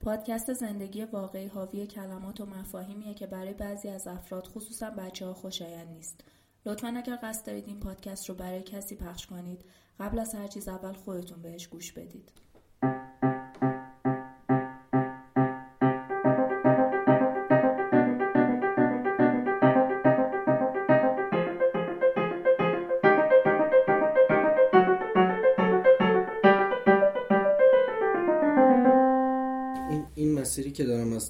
پادکست 0.00 0.52
زندگی 0.52 1.04
واقعی 1.04 1.46
حاوی 1.46 1.86
کلمات 1.86 2.40
و 2.40 2.46
مفاهیمیه 2.46 3.14
که 3.14 3.26
برای 3.26 3.54
بعضی 3.54 3.88
از 3.88 4.06
افراد 4.06 4.46
خصوصا 4.46 4.90
بچه 4.90 5.26
ها 5.26 5.34
خوشایند 5.34 5.88
نیست. 5.88 6.24
لطفا 6.66 6.88
اگر 6.96 7.18
قصد 7.22 7.46
دارید 7.46 7.66
این 7.66 7.80
پادکست 7.80 8.28
رو 8.28 8.34
برای 8.34 8.62
کسی 8.62 8.96
پخش 8.96 9.26
کنید 9.26 9.64
قبل 10.00 10.18
از 10.18 10.34
هر 10.34 10.46
چیز 10.46 10.68
اول 10.68 10.92
خودتون 10.92 11.42
بهش 11.42 11.66
گوش 11.66 11.92
بدید. 11.92 12.32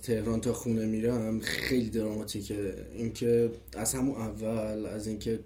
تهران 0.09 0.41
تا 0.41 0.53
خونه 0.53 0.87
میرم 0.87 1.41
خیلی 1.41 1.91
دراماتیکه. 1.91 2.75
اینکه 2.95 3.51
از 3.77 3.95
همون 3.95 4.15
اول 4.15 4.87
از 4.87 5.07
اینکه 5.07 5.41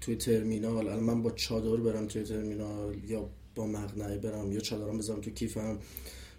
توی 0.00 0.16
ترمینال 0.16 0.88
الان 0.88 1.00
من 1.04 1.22
با 1.22 1.30
چادر 1.30 1.76
برم 1.76 2.06
توی 2.06 2.22
ترمینال 2.22 2.96
یا 3.08 3.28
با 3.54 3.66
مقنعه 3.66 4.18
برم 4.18 4.52
یا 4.52 4.60
چادرم 4.60 4.98
بذارم 4.98 5.20
تو 5.20 5.30
کیفم. 5.30 5.78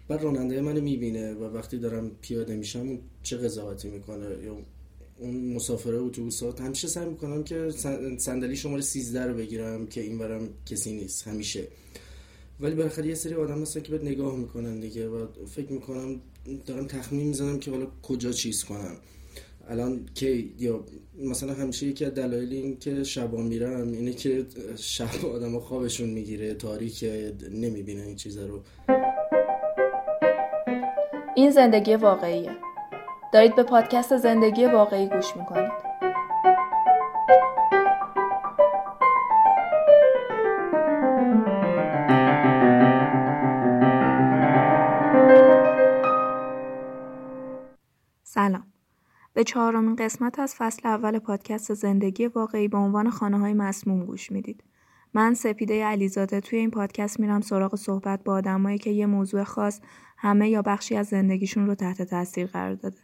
بعد 0.08 0.22
راننده 0.22 0.60
منو 0.60 0.80
می‌بینه 0.80 1.34
و 1.34 1.44
وقتی 1.44 1.78
دارم 1.78 2.10
پیاده 2.20 2.56
میشم 2.56 2.98
چه 3.22 3.36
قضاوتی 3.36 3.88
می‌کنه؟ 3.88 4.44
یا 4.44 4.56
اون 5.18 5.54
مسافره 5.54 5.98
اتوبوسات 5.98 6.60
همیشه 6.60 6.88
سعی 6.88 7.08
می‌کنم 7.08 7.44
که 7.44 7.70
صندلی 8.18 8.56
شماره 8.56 8.82
13 8.82 9.26
رو 9.26 9.34
بگیرم 9.34 9.86
که 9.86 10.00
این 10.00 10.18
برم 10.18 10.48
کسی 10.66 10.92
نیست 10.92 11.28
همیشه. 11.28 11.68
ولی 12.60 12.74
بالاخره 12.74 13.06
یه 13.06 13.14
سری 13.14 13.34
آدم 13.34 13.62
هستن 13.62 13.80
که 13.80 13.92
بهت 13.92 14.04
نگاه 14.04 14.36
می‌کنن 14.36 14.80
دیگه 14.80 15.08
و 15.08 15.26
فکر 15.46 15.72
می‌کنم 15.72 16.20
دارم 16.66 16.86
تخمین 16.86 17.26
می‌زنم 17.26 17.58
که 17.58 17.70
حالا 17.70 17.86
کجا 18.02 18.32
چیز 18.32 18.64
کنم. 18.64 18.96
الان 19.68 20.06
که 20.14 20.44
یا 20.58 20.84
مثلا 21.22 21.54
همیشه 21.54 21.86
یکی 21.86 22.04
از 22.04 22.14
دلایل 22.14 22.52
این 22.52 22.78
که 22.78 23.04
شبا 23.04 23.42
میرم 23.42 23.92
اینه 23.92 24.12
که 24.12 24.46
شب 24.76 25.26
آدم 25.34 25.58
خوابشون 25.58 26.08
می‌گیره 26.08 26.54
تاریک 26.54 27.04
نمی‌بینن 27.52 28.04
این 28.04 28.16
چیزا 28.16 28.46
رو. 28.46 28.60
این 31.36 31.50
زندگی 31.50 31.94
واقعیه. 31.94 32.50
دارید 33.32 33.56
به 33.56 33.62
پادکست 33.62 34.16
زندگی 34.16 34.64
واقعی 34.64 35.08
گوش 35.08 35.36
می‌کنید. 35.36 35.89
به 49.40 49.44
چهارمین 49.44 49.96
قسمت 49.96 50.38
از 50.38 50.54
فصل 50.54 50.88
اول 50.88 51.18
پادکست 51.18 51.74
زندگی 51.74 52.26
واقعی 52.26 52.68
به 52.68 52.76
عنوان 52.76 53.10
خانه 53.10 53.38
های 53.38 53.54
مسموم 53.54 54.04
گوش 54.04 54.32
می‌دید. 54.32 54.64
من 55.14 55.34
سپیده 55.34 55.84
علیزاده 55.84 56.40
توی 56.40 56.58
این 56.58 56.70
پادکست 56.70 57.20
میرم 57.20 57.40
سراغ 57.40 57.76
صحبت 57.76 58.24
با 58.24 58.32
آدمایی 58.32 58.78
که 58.78 58.90
یه 58.90 59.06
موضوع 59.06 59.44
خاص 59.44 59.80
همه 60.18 60.48
یا 60.48 60.62
بخشی 60.62 60.96
از 60.96 61.06
زندگیشون 61.06 61.66
رو 61.66 61.74
تحت 61.74 62.02
تاثیر 62.02 62.46
قرار 62.46 62.74
داده. 62.74 62.98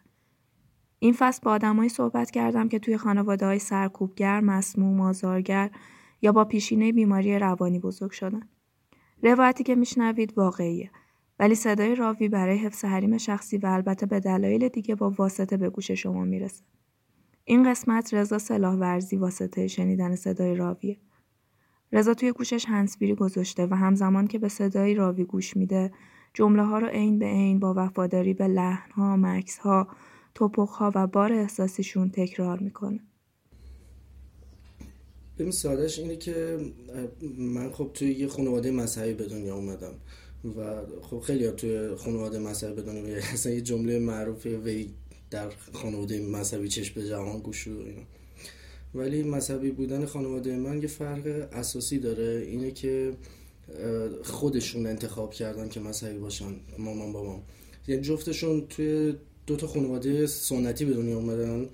این 0.98 1.14
فصل 1.18 1.40
با 1.42 1.50
آدمایی 1.50 1.88
صحبت 1.88 2.30
کردم 2.30 2.68
که 2.68 2.78
توی 2.78 2.96
خانواده 2.96 3.46
های 3.46 3.58
سرکوبگر، 3.58 4.40
مسموم، 4.40 5.00
آزارگر 5.00 5.70
یا 6.22 6.32
با 6.32 6.44
پیشینه 6.44 6.92
بیماری 6.92 7.38
روانی 7.38 7.78
بزرگ 7.78 8.10
شدن. 8.10 8.48
روایتی 9.22 9.64
که 9.64 9.74
میشنوید 9.74 10.38
واقعیه. 10.38 10.90
ولی 11.38 11.54
صدای 11.54 11.94
راوی 11.94 12.28
برای 12.28 12.58
حفظ 12.58 12.84
حریم 12.84 13.18
شخصی 13.18 13.58
و 13.58 13.66
البته 13.66 14.06
به 14.06 14.20
دلایل 14.20 14.68
دیگه 14.68 14.94
با 14.94 15.10
واسطه 15.10 15.56
به 15.56 15.70
گوش 15.70 15.90
شما 15.90 16.24
می‌رسه. 16.24 16.64
این 17.44 17.70
قسمت 17.70 18.14
رضا 18.14 18.38
سلاح 18.38 18.74
ورزی 18.74 19.16
واسطه 19.16 19.66
شنیدن 19.66 20.14
صدای 20.14 20.54
راویه. 20.54 20.96
رضا 21.92 22.14
توی 22.14 22.32
گوشش 22.32 22.64
هنسبیری 22.68 23.14
گذاشته 23.14 23.66
و 23.66 23.74
همزمان 23.74 24.26
که 24.26 24.38
به 24.38 24.48
صدای 24.48 24.94
راوی 24.94 25.24
گوش 25.24 25.56
میده 25.56 25.92
جمله 26.34 26.62
ها 26.62 26.78
رو 26.78 26.86
عین 26.86 27.18
به 27.18 27.26
عین 27.26 27.58
با 27.58 27.74
وفاداری 27.76 28.34
به 28.34 28.48
لحن 28.48 28.90
ها، 28.90 29.16
مکس 29.16 29.58
ها، 29.58 29.88
توپخ 30.34 30.70
ها 30.70 30.92
و 30.94 31.06
بار 31.06 31.32
احساسیشون 31.32 32.10
تکرار 32.10 32.58
می‌کنه. 32.58 33.00
ببین 35.38 35.52
سادش 35.52 35.98
اینه 35.98 36.16
که 36.16 36.58
من 37.38 37.70
خب 37.70 37.90
توی 37.94 38.12
یه 38.12 38.26
خانواده 38.26 38.70
مذهبی 38.70 39.14
به 39.14 39.26
دنیا 39.26 39.56
اومدم 39.56 39.94
و 40.44 40.80
خب 41.02 41.20
خیلی 41.20 41.46
ها 41.46 41.52
توی 41.52 41.94
خانواده 41.94 42.38
مذهبی 42.38 42.82
بدونیم 42.82 43.04
اصلا 43.32 43.52
یه 43.52 43.60
جمله 43.60 43.98
معروفه 43.98 44.56
وی 44.58 44.90
در 45.30 45.50
خانواده 45.72 46.20
مذهبی 46.20 46.68
چشم 46.68 46.94
به 46.94 47.08
جهان 47.08 47.38
گوش 47.38 47.66
اینا. 47.68 48.02
ولی 48.94 49.22
مذهبی 49.22 49.70
بودن 49.70 50.04
خانواده 50.04 50.56
من 50.56 50.82
یه 50.82 50.88
فرق 50.88 51.48
اساسی 51.52 51.98
داره. 51.98 52.44
اینه 52.46 52.70
که 52.70 53.12
خودشون 54.22 54.86
انتخاب 54.86 55.32
کردن 55.32 55.68
که 55.68 55.80
مذهبی 55.80 56.18
باشن 56.18 56.54
مامان 56.78 57.12
بابام. 57.12 57.42
یعنی 57.88 58.02
جفتشون 58.02 58.66
توی 58.68 59.14
دو 59.46 59.56
تا 59.56 59.66
خانواده 59.66 60.26
سنتی 60.26 60.84
به 60.84 60.94
دنیا 60.94 61.16
اومدن. 61.16 61.66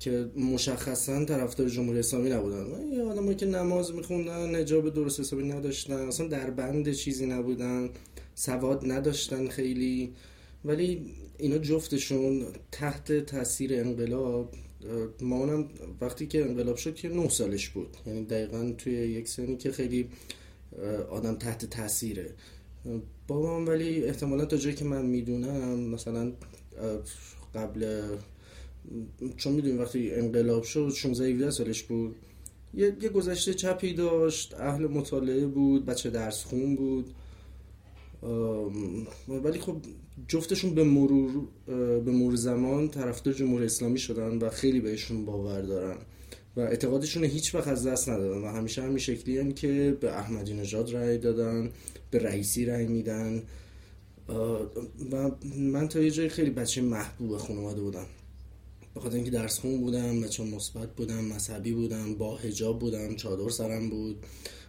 که 0.00 0.30
مشخصا 0.36 1.24
طرفدار 1.24 1.68
جمهوری 1.68 1.98
اسلامی 1.98 2.30
نبودن. 2.30 2.92
یه 2.92 3.02
آدمایی 3.02 3.36
که 3.36 3.46
نماز 3.46 3.94
میخوندن 3.94 4.56
نجاب 4.56 4.94
درست 4.94 5.20
حسابی 5.20 5.44
نداشتن 5.44 5.92
اصلا 5.92 6.26
در 6.26 6.50
بند 6.50 6.92
چیزی 6.92 7.26
نبودن 7.26 7.90
سواد 8.34 8.92
نداشتن 8.92 9.48
خیلی. 9.48 10.12
ولی 10.64 11.06
اینا 11.38 11.58
جفتشون 11.58 12.46
تحت 12.72 13.12
تاثیر 13.12 13.74
انقلاب 13.74 14.54
مامانم 15.20 15.68
وقتی 16.00 16.26
که 16.26 16.44
انقلاب 16.44 16.76
شد 16.76 16.94
که 16.94 17.08
نه 17.08 17.28
سالش 17.28 17.68
بود. 17.68 17.96
یعنی 18.06 18.24
دقیقا 18.24 18.72
توی 18.78 18.92
یک 18.92 19.28
سنی 19.28 19.56
که 19.56 19.72
خیلی 19.72 20.08
آدم 21.10 21.34
تحت 21.34 21.64
تاثیره. 21.64 22.30
بابام 23.28 23.66
ولی 23.66 24.04
احتمالا 24.04 24.44
تا 24.44 24.56
جایی 24.56 24.76
که 24.76 24.84
من 24.84 25.06
می‌دونم 25.06 25.80
مثلا 25.80 26.32
قبل 27.54 28.02
چون 29.36 29.52
می‌دونیم 29.52 29.80
وقتی 29.80 30.14
انقلاب 30.14 30.62
شد 30.62 30.92
16 30.96 31.28
17 31.28 31.50
سالش 31.50 31.82
بود. 31.82 32.16
یه, 32.74 32.96
یه 33.00 33.08
گذشته 33.08 33.54
چپی 33.54 33.94
داشت 33.94 34.54
اهل 34.54 34.86
مطالعه 34.86 35.46
بود 35.46 35.86
بچه 35.86 36.10
درس 36.10 36.44
خون 36.44 36.76
بود. 36.76 37.10
ولی 39.28 39.58
خب 39.58 39.76
جفتشون 40.28 40.74
به 40.74 40.84
مرور 40.84 41.48
به 42.04 42.10
مرور 42.10 42.34
زمان 42.34 42.88
طرفدار 42.88 43.34
جمهوری 43.34 43.64
اسلامی 43.64 43.98
شدن 43.98 44.38
و 44.38 44.50
خیلی 44.50 44.80
بهشون 44.80 45.24
باور 45.24 45.60
دارن 45.60 45.96
و 46.56 46.60
اعتقادشون 46.60 47.24
هیچ 47.24 47.54
وقت 47.54 47.68
از 47.68 47.86
دست 47.86 48.08
ندادن 48.08 48.42
و 48.42 48.46
همیشه 48.46 48.82
همین 48.82 48.98
شکلی 48.98 49.38
هم 49.38 49.52
که 49.52 49.96
به 50.00 50.12
احمدی 50.12 50.54
نژاد 50.54 50.94
رأی 50.94 51.18
دادن 51.18 51.70
به 52.10 52.18
رئیسی 52.18 52.64
رأی 52.64 52.86
میدن. 52.86 53.42
و 55.12 55.30
من 55.56 55.88
تا 55.88 56.00
یه 56.00 56.10
جای 56.10 56.28
خیلی 56.28 56.50
بچه 56.50 56.82
محبوب 56.82 57.36
خانواده 57.36 57.80
بودم. 57.80 58.06
بخاطر 58.96 59.16
اینکه 59.16 59.30
درس 59.30 59.58
خون 59.58 59.80
بودم 59.80 60.20
بچه 60.20 60.44
مثبت 60.44 60.94
بودم 60.96 61.24
مذهبی 61.24 61.72
بودم 61.72 62.14
با 62.14 62.36
هجاب 62.36 62.78
بودم 62.78 63.16
چادر 63.16 63.48
سرم 63.48 63.90
بود. 63.90 64.26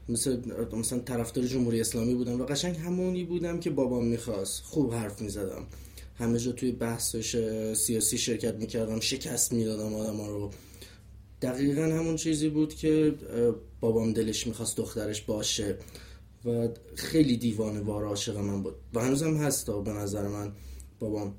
مثل 0.10 0.38
مثلا 0.74 1.00
طرفدار 1.00 1.46
جمهوری 1.46 1.82
اسلامی 1.82 2.16
بودم 2.16 2.42
و 2.42 2.46
قشنگ 2.46 2.78
همونی 2.78 3.24
بودم 3.24 3.60
که 3.60 3.70
بابام 3.70 4.06
می‌خواست. 4.06 4.64
خوب 4.64 4.94
حرف 4.94 5.22
می‌زدم. 5.22 5.66
همه 6.16 6.40
جا 6.40 6.52
توی 6.52 6.72
بحثش 6.72 7.36
سیاسی 7.74 8.18
شرکت 8.18 8.56
می‌کردم 8.56 9.00
شکست 9.00 9.54
می‌دادم 9.54 9.94
آدم 9.94 10.18
ها 10.18 10.28
رو. 10.28 10.52
دقیقا 11.42 11.82
همون 11.82 12.16
چیزی 12.16 12.50
بود 12.50 12.76
که 12.76 13.14
بابام 13.80 14.14
دلش 14.14 14.48
می‌خواست 14.48 14.78
دخترش 14.78 15.22
باشه 15.22 15.78
و 16.46 16.68
خیلی 16.96 17.38
دیوانه 17.38 17.80
وار 17.80 18.06
عاشق 18.06 18.38
من 18.38 18.64
بود. 18.64 18.76
و 18.94 19.00
هنوزم 19.00 19.38
هست 19.38 19.72
به 19.72 19.92
نظر 19.92 20.28
من 20.28 20.52
بابام. 21.00 21.36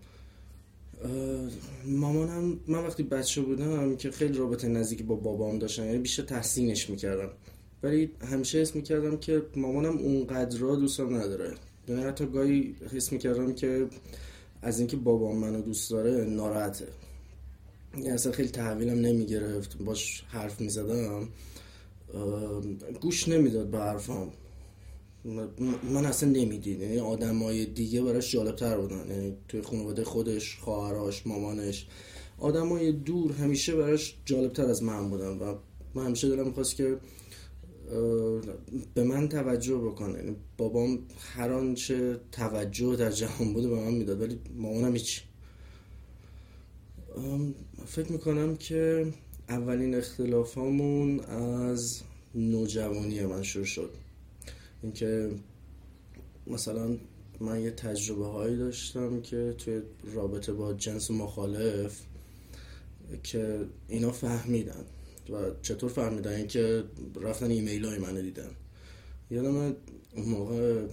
مامانم 1.84 2.60
من 2.66 2.84
وقتی 2.84 3.02
بچه 3.02 3.40
بودم 3.40 3.96
که 3.96 4.10
خیلی 4.10 4.38
رابطه 4.38 4.68
نزدیکی 4.68 5.02
با 5.02 5.14
بابام 5.14 5.58
داشتم 5.58 5.84
یعنی 5.84 5.98
بیشتر 5.98 6.22
تحسینش 6.22 6.90
می‌کردم. 6.90 7.28
ولی 7.82 8.10
همیشه 8.30 8.58
حس 8.58 8.76
می‌کردم 8.76 9.16
که 9.16 9.42
مامانم 9.56 9.98
اونقدر 9.98 10.58
را 10.58 10.76
دوستم 10.76 11.16
نداره. 11.16 11.54
یعنی 11.88 12.02
حتی 12.02 12.26
گاهی 12.26 12.74
حس 12.92 13.12
می‌کردم 13.12 13.52
که 13.54 13.86
از 14.62 14.78
اینکه 14.78 14.96
بابام 14.96 15.36
منو 15.36 15.62
دوست 15.62 15.90
داره 15.90 16.24
ناراحته. 16.24 16.86
یعنی 17.94 18.10
اصلا 18.10 18.32
خیلی 18.32 18.48
تحویلم 18.48 18.98
نمی‌گرفت 18.98 19.78
باش 19.78 20.24
حرف 20.28 20.60
می‌زدم. 20.60 21.28
گوش 23.00 23.28
نمی‌داد 23.28 23.66
به 23.66 23.78
حرفم 23.78 24.28
من 25.92 26.06
اصلا 26.06 26.28
نمی‌دید 26.28 26.80
یعنی 26.80 26.98
آدم 26.98 27.38
های 27.38 27.66
دیگه 27.66 28.02
براش 28.02 28.32
جالب 28.32 28.56
تر 28.56 28.78
بودن. 28.78 29.10
یعنی 29.10 29.36
توی 29.48 29.62
خانواده 29.62 30.04
خودش 30.04 30.56
خواهرش 30.56 31.26
مامانش. 31.26 31.86
آدم 32.38 32.68
های 32.68 32.92
دور 32.92 33.32
همیشه 33.32 33.76
براش 33.76 34.16
جالب 34.24 34.52
تر 34.52 34.64
از 34.64 34.82
من 34.82 35.10
بودن 35.10 35.38
و 35.38 35.54
من 35.94 36.06
همیشه 36.06 36.28
دلم 36.28 36.46
می‌خواست 36.46 36.76
که 36.76 36.96
به 38.94 39.04
من 39.04 39.28
توجه 39.28 39.76
بکنه. 39.76 40.18
یعنی 40.18 40.36
بابام 40.56 40.98
هر 41.18 41.52
آنچه 41.52 42.20
توجه 42.32 42.96
در 42.96 43.10
جهان 43.10 43.52
بوده 43.52 43.68
به 43.68 43.76
من 43.76 43.92
می‌داد 43.94 44.20
ولی 44.20 44.38
مامانم 44.56 44.92
هیچ. 44.92 45.22
فکر 47.86 48.12
می‌کنم 48.12 48.56
که 48.56 49.06
اولین 49.48 49.94
اختلافامون 49.94 51.20
از 51.20 52.00
نوجوانی 52.34 53.20
من 53.20 53.42
شروع 53.42 53.64
شد. 53.64 53.90
اینکه 54.82 55.30
مثلا 56.46 56.98
من 57.40 57.60
یه 57.60 57.70
تجربه 57.70 58.26
هایی 58.26 58.56
داشتم 58.56 59.20
که 59.20 59.54
توی 59.58 59.82
رابطه 60.14 60.52
با 60.52 60.72
جنس 60.72 61.10
مخالف 61.10 62.00
که 63.22 63.66
اینا 63.88 64.10
فهمیدن 64.10 64.84
و 65.30 65.36
چطور 65.62 65.90
فهمیدن؟ 65.90 66.32
اینکه 66.32 66.84
رفتن 67.20 67.50
ایمیل 67.50 67.84
های 67.84 67.98
منو 67.98 68.22
دیدن. 68.22 68.50
یادم 69.30 69.56
اون 70.16 70.24
موقع 70.26 70.86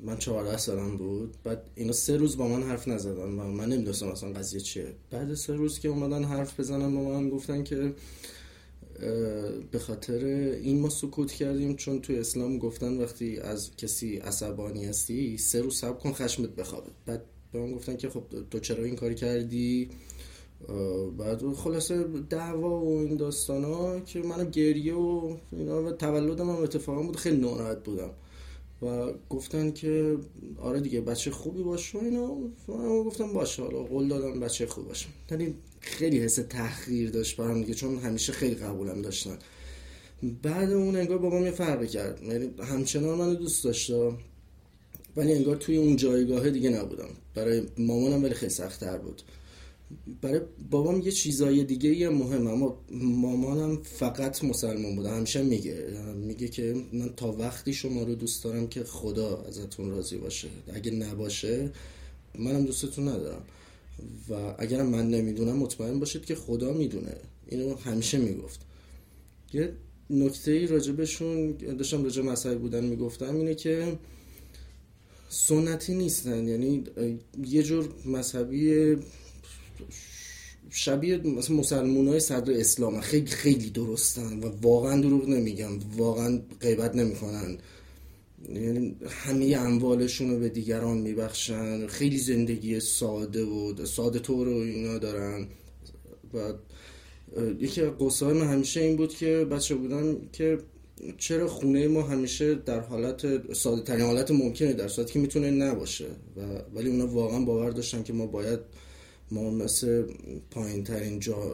من 0.00 0.18
14 0.18 0.56
سالم 0.56 0.96
بود 0.96 1.36
بعد 1.44 1.70
اینا 1.74 1.92
سه 1.92 2.16
روز 2.16 2.36
با 2.36 2.48
من 2.48 2.62
حرف 2.62 2.88
نزدن 2.88 3.38
و 3.38 3.44
من 3.44 3.68
نمی‌دونستم 3.68 4.08
اصلا 4.08 4.32
قضیه 4.32 4.60
چیه. 4.60 4.92
بعد 5.10 5.34
سه 5.34 5.54
روز 5.54 5.78
که 5.78 5.88
اومدن 5.88 6.24
حرف 6.24 6.60
بزنن 6.60 6.94
با 6.94 7.20
من 7.20 7.30
گفتن 7.30 7.64
که 7.64 7.94
به 9.70 9.78
خاطر 9.78 10.24
این 10.62 10.80
ما 10.80 10.88
سکوت 10.88 11.32
کردیم 11.32 11.76
چون 11.76 12.00
تو 12.00 12.12
اسلام 12.12 12.58
گفتن 12.58 12.96
وقتی 13.02 13.38
از 13.38 13.70
کسی 13.76 14.16
عصبانی 14.16 14.84
هستی 14.84 15.38
سه 15.38 15.60
روز 15.60 15.74
صبر 15.74 15.98
کن 15.98 16.12
خشمت 16.12 16.50
بخوابه. 16.50 16.90
بعد 17.06 17.22
به 17.52 17.58
من 17.58 17.72
گفتن 17.72 17.96
که 17.96 18.10
خب 18.10 18.22
تو 18.50 18.58
چرا 18.58 18.84
این 18.84 18.96
کاری 18.96 19.14
کردی؟ 19.14 19.90
بعد 21.18 21.52
خلاصه 21.52 22.04
دعوا 22.30 22.80
و 22.80 22.98
این 22.98 23.16
داستان 23.16 23.64
ها 23.64 24.00
که 24.00 24.22
منم 24.22 24.50
گریه 24.50 24.94
و 24.94 25.36
اینا 25.52 25.82
و 25.82 25.90
تولدم 25.90 26.50
هم 26.50 26.56
اتفاقا 26.56 27.02
بود 27.02 27.16
خیلی 27.16 27.36
ناراحت 27.36 27.84
بودم. 27.84 28.10
و 28.82 29.12
گفتن 29.30 29.70
که 29.72 30.16
آره 30.60 30.80
دیگه 30.80 31.00
بچه 31.00 31.30
خوبی 31.30 31.62
باش 31.62 31.94
و 31.94 31.98
اینا. 31.98 32.36
گفتم 33.04 33.32
باشه 33.32 33.62
حالا 33.62 33.82
قول 33.82 34.08
دادم 34.08 34.40
بچه 34.40 34.66
خوبی 34.66 34.88
باشم 34.88 35.08
یعنی 35.30 35.54
خیلی 35.80 36.18
حس 36.18 36.34
تحقیر 36.34 37.10
داشت 37.10 37.36
برام 37.36 37.60
دیگه 37.60 37.74
چون 37.74 37.98
همیشه 37.98 38.32
خیلی 38.32 38.54
قبولم 38.54 39.02
داشتن. 39.02 39.38
بعد 40.42 40.72
اون 40.72 40.96
انگار 40.96 41.18
بابام 41.18 41.44
یه 41.44 41.50
فرقی 41.50 41.86
کرد. 41.86 42.22
یعنی 42.22 42.50
همچنان 42.58 43.18
منو 43.18 43.34
دوست 43.34 43.64
داشته 43.64 44.12
ولی 45.16 45.32
انگار 45.32 45.56
توی 45.56 45.76
اون 45.76 45.96
جایگاه 45.96 46.50
دیگه 46.50 46.70
نبودم. 46.70 47.08
برای 47.34 47.62
مامانم 47.78 48.24
ولی 48.24 48.34
خیلی 48.34 48.52
سختتر 48.52 48.98
بود. 48.98 49.22
برای 50.22 50.40
بابام 50.70 51.00
یه 51.00 51.12
چیزای 51.12 51.64
دیگه 51.64 51.94
یه 51.94 52.08
مهم 52.08 52.46
اما 52.46 52.84
مامانم 52.90 53.82
فقط 53.82 54.44
مسلمان 54.44 54.96
بوده. 54.96 55.10
همیشه 55.10 55.42
میگه 55.42 55.86
میگه 56.16 56.48
که 56.48 56.74
من 56.92 57.08
تا 57.08 57.32
وقتی 57.32 57.72
شما 57.72 58.02
رو 58.02 58.14
دوست 58.14 58.44
دارم 58.44 58.68
که 58.68 58.84
خدا 58.84 59.42
ازتون 59.48 59.90
راضی 59.90 60.16
باشه. 60.16 60.48
اگه 60.74 60.90
نباشه 60.90 61.70
منم 62.38 62.64
دوستتون 62.64 63.08
ندارم. 63.08 63.42
و 64.28 64.54
اگر 64.58 64.82
من 64.82 65.10
نمی‌دونم 65.10 65.56
مطمئن 65.56 65.98
باشید 65.98 66.24
که 66.24 66.34
خدا 66.34 66.72
می‌دونه. 66.72 67.16
اینو 67.48 67.74
همیشه 67.74 68.18
می‌گفت. 68.18 68.60
یه 69.52 69.72
نکته 70.10 70.50
ای 70.50 70.66
راجبشون 70.66 71.52
داشتم 71.52 72.04
راجب 72.04 72.24
مسائل 72.24 72.58
بودن 72.58 72.84
می‌گفتم 72.84 73.36
اینه 73.36 73.54
که 73.54 73.98
سنتی 75.28 75.94
نیستن. 75.94 76.48
یعنی 76.48 76.84
یه 77.44 77.62
جور 77.62 77.88
مذهبی 78.06 78.96
شبیه 80.70 81.16
مثلا 81.16 81.56
مسلمون 81.56 82.08
های 82.08 82.20
صدر 82.20 82.52
اسلام 82.52 83.00
خیلی 83.00 83.26
خیلی 83.26 83.70
درستن 83.70 84.38
و 84.38 84.50
واقعا 84.62 85.00
دروغ 85.00 85.28
نمیگم 85.28 85.78
واقعا 85.96 86.40
غیبت 86.60 86.94
نمی‌کنن. 86.94 87.58
یعنی 88.48 88.96
همه 89.08 89.56
اموالشون 89.58 90.30
رو 90.30 90.38
به 90.38 90.48
دیگران 90.48 90.98
میبخشن. 90.98 91.86
خیلی 91.86 92.18
زندگی 92.18 92.80
ساده 92.80 93.44
و 93.44 93.86
ساده 93.86 94.18
طور 94.18 94.48
و 94.48 94.56
اینا 94.56 94.98
دارن. 94.98 95.46
و 96.34 96.52
یکی 97.60 97.82
قصه 97.82 98.26
من 98.26 98.46
همیشه 98.46 98.80
این 98.80 98.96
بود 98.96 99.14
که 99.14 99.46
بچه 99.50 99.74
بودم 99.74 100.16
که 100.32 100.58
چرا 101.18 101.48
خونه 101.48 101.88
ما 101.88 102.02
همیشه 102.02 102.54
در 102.54 102.80
حالت 102.80 103.52
ساده 103.52 103.82
ترین 103.82 104.04
حالت 104.04 104.30
ممکنه 104.30 104.72
در 104.72 104.88
صورتی 104.88 105.12
که 105.12 105.18
می‌تونه 105.18 105.50
نباشه. 105.50 106.06
و 106.36 106.40
ولی 106.74 106.88
اونا 106.88 107.06
واقعا 107.06 107.40
باور 107.40 107.70
داشتن 107.70 108.02
که 108.02 108.12
ما 108.12 108.26
باید 108.26 108.60
ما 109.30 109.50
مثل 109.50 110.04
پایین 110.50 110.84
ترین 110.84 111.20
جا... 111.20 111.52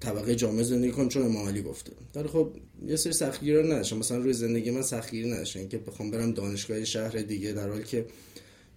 طبقه 0.00 0.34
جامعه 0.34 0.62
زندگی 0.62 0.92
کنیم 0.92 1.08
چون 1.08 1.22
امام 1.22 1.48
علی 1.48 1.62
گفته. 1.62 1.92
در 2.12 2.26
خب 2.26 2.50
یه 2.86 2.96
سری 2.96 3.12
سختگیری 3.12 3.56
رو 3.56 3.62
نداشتم 3.62 3.98
مثلا 3.98 4.18
روی 4.18 4.32
زندگی 4.32 4.70
من 4.70 4.82
سختگیری 4.82 5.30
نداشتم 5.30 5.58
اینکه 5.58 5.78
بخوام 5.78 6.10
برم 6.10 6.32
دانشگاه 6.32 6.84
شهر 6.84 7.18
دیگه 7.18 7.52
در 7.52 7.68
حالی 7.68 7.84
که 7.84 8.06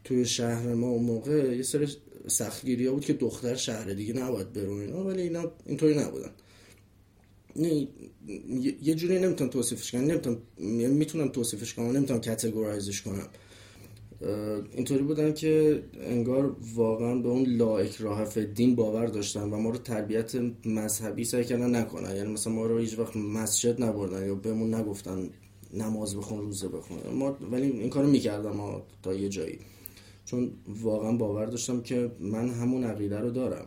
توی 0.04 0.26
شهر 0.26 0.74
ما 0.74 0.88
اون 0.88 1.04
موقع 1.04 1.56
یه 1.56 1.64
سری 1.64 1.88
سختگیری 2.28 2.86
ها 2.88 2.94
بود 2.94 3.06
که 3.06 3.14
دختر 3.14 3.56
شهر 3.56 3.94
دیگه 3.94 4.14
نباید 4.14 4.54
برو 4.54 4.74
اینا. 4.74 5.04
ولی 5.04 5.22
اینا 5.22 5.52
اینطوری 5.66 5.98
نبودن. 5.98 6.32
یه 8.82 8.96
جوری 8.96 9.20
نمی‌تونم 9.20 9.50
توصیفش 9.50 9.92
کنم. 9.92 10.06
نمی‌تونم 10.06 10.38
یعنی 10.60 10.94
می‌تونم 10.94 11.28
توصیفش 11.28 11.74
کنم 11.74 11.92
نمی‌تونم 11.92 12.22
کاتگورایزش 12.22 13.02
کنم. 13.02 13.28
اینطوری 14.72 15.04
بودن 15.04 15.34
که 15.34 15.84
انگار 16.00 16.56
واقعا 16.76 17.16
به 17.16 17.30
اون 17.30 17.44
لا 17.44 17.78
اکراه 17.78 18.26
دین 18.46 18.76
باور 18.76 19.06
داشتن 19.08 19.50
و 19.50 19.58
ما 19.58 19.70
رو 19.70 19.78
تربیت 19.78 20.36
مذهبی 20.66 21.24
سعی 21.24 21.46
کردن 21.46 21.76
نکنن. 21.76 22.16
یعنی 22.16 22.32
مثلا 22.32 22.54
ما 22.54 22.66
رو 22.66 22.78
هیچ 22.78 23.00
وقت 23.00 23.16
مسجد 23.16 23.84
نبردن 23.84 24.28
یا 24.28 24.36
بهمون 24.36 24.74
نگفتن 24.74 25.30
نماز 25.74 26.16
بخون 26.16 26.40
روزه 26.40 26.68
بخون. 26.68 26.98
ما 27.14 27.38
ولی 27.52 27.66
این 27.66 27.90
کارو 27.90 28.08
می‌کردم 28.08 28.82
تا 29.04 29.14
یه 29.14 29.30
جایی. 29.30 29.60
چون 30.26 30.52
واقعا 30.82 31.12
باور 31.12 31.46
داشتم 31.46 31.82
که 31.82 32.12
من 32.20 32.50
همون 32.50 32.84
عقیده 32.84 33.20
رو 33.20 33.30
دارم. 33.30 33.66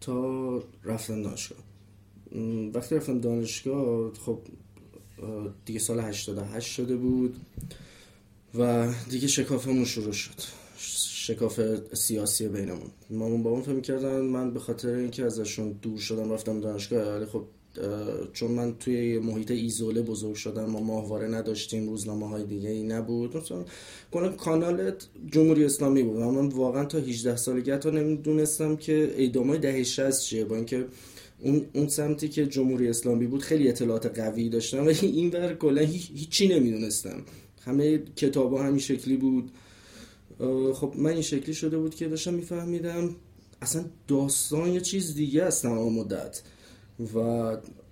تا 0.00 0.62
رفتن 0.84 1.22
دانشگاه. 1.22 1.58
وقتی 2.74 2.94
رفتم 2.94 3.20
دانشگاه 3.20 4.12
خب 4.14 4.38
دیگه 5.64 5.78
سال 5.78 6.00
88 6.00 6.72
شده 6.72 6.96
بود. 6.96 7.36
و 8.58 8.88
دیگه 9.10 9.28
شکافمون 9.28 9.84
شروع 9.84 10.12
شد. 10.12 10.40
شکاف 11.30 11.60
سیاسی 11.92 12.48
بینمون. 12.48 12.90
مامون 13.10 13.42
بابام 13.42 13.62
فهم 13.62 13.80
کردن 13.80 14.20
من 14.20 14.50
به 14.54 14.60
خاطر 14.60 14.88
اینکه 14.88 15.24
ازشون 15.24 15.72
دور 15.82 15.98
شدم 15.98 16.32
رفتم 16.32 16.60
دانشگاه 16.60 17.16
ولی 17.16 17.24
خب 17.24 17.44
چون 18.32 18.50
من 18.50 18.74
توی 18.78 19.18
محیط 19.18 19.50
ایزوله 19.50 20.02
بزرگ 20.02 20.34
شدم 20.34 20.64
ما 20.64 20.80
ماهواره 20.80 21.28
نداشتیم 21.28 21.88
روزنامه 21.88 22.28
های 22.28 22.44
دیگه 22.44 22.70
ای 22.70 22.82
نبود. 22.82 23.36
مثلا 23.36 24.28
کانال 24.28 24.92
جمهوری 25.32 25.64
اسلامی 25.64 26.02
بود. 26.02 26.16
من 26.16 26.48
واقعا 26.48 26.84
تا 26.84 26.98
18 26.98 27.36
سالگی 27.36 27.76
تا 27.76 27.90
نمی‌دونستم 27.90 28.76
که 28.76 29.14
اعدام 29.16 29.48
های 29.48 29.58
دهه 29.58 29.82
60 29.82 30.20
چیه. 30.20 30.44
با 30.44 30.56
اینکه 30.56 30.86
اون 31.40 31.66
اون 31.72 31.88
سمتی 31.88 32.28
که 32.28 32.46
جمهوری 32.46 32.88
اسلامی 32.88 33.26
بود 33.26 33.42
خیلی 33.42 33.68
اطلاعات 33.68 34.18
قوی 34.18 34.48
داشتم 34.48 34.86
ولی 34.86 35.06
این 35.06 35.30
ور 35.30 35.54
کلا 35.54 35.82
هیچی 35.82 36.48
نمی‌دونستم. 36.48 37.22
همه 37.60 37.98
کتاب 37.98 38.52
ها 38.52 38.62
همین 38.62 38.78
شکلی 38.78 39.16
بود. 39.16 39.50
خب 40.74 40.92
من 40.96 41.10
این 41.10 41.22
شکلی 41.22 41.54
شده 41.54 41.78
بود 41.78 41.94
که 41.94 42.08
داشتم 42.08 42.34
میفهمیدم 42.34 43.16
اصلا 43.62 43.84
داستان 44.08 44.68
یه 44.68 44.80
چیز 44.80 45.14
دیگه 45.14 45.42
است 45.42 45.62
تمام 45.62 45.92
مدت. 45.92 46.42
و 47.14 47.18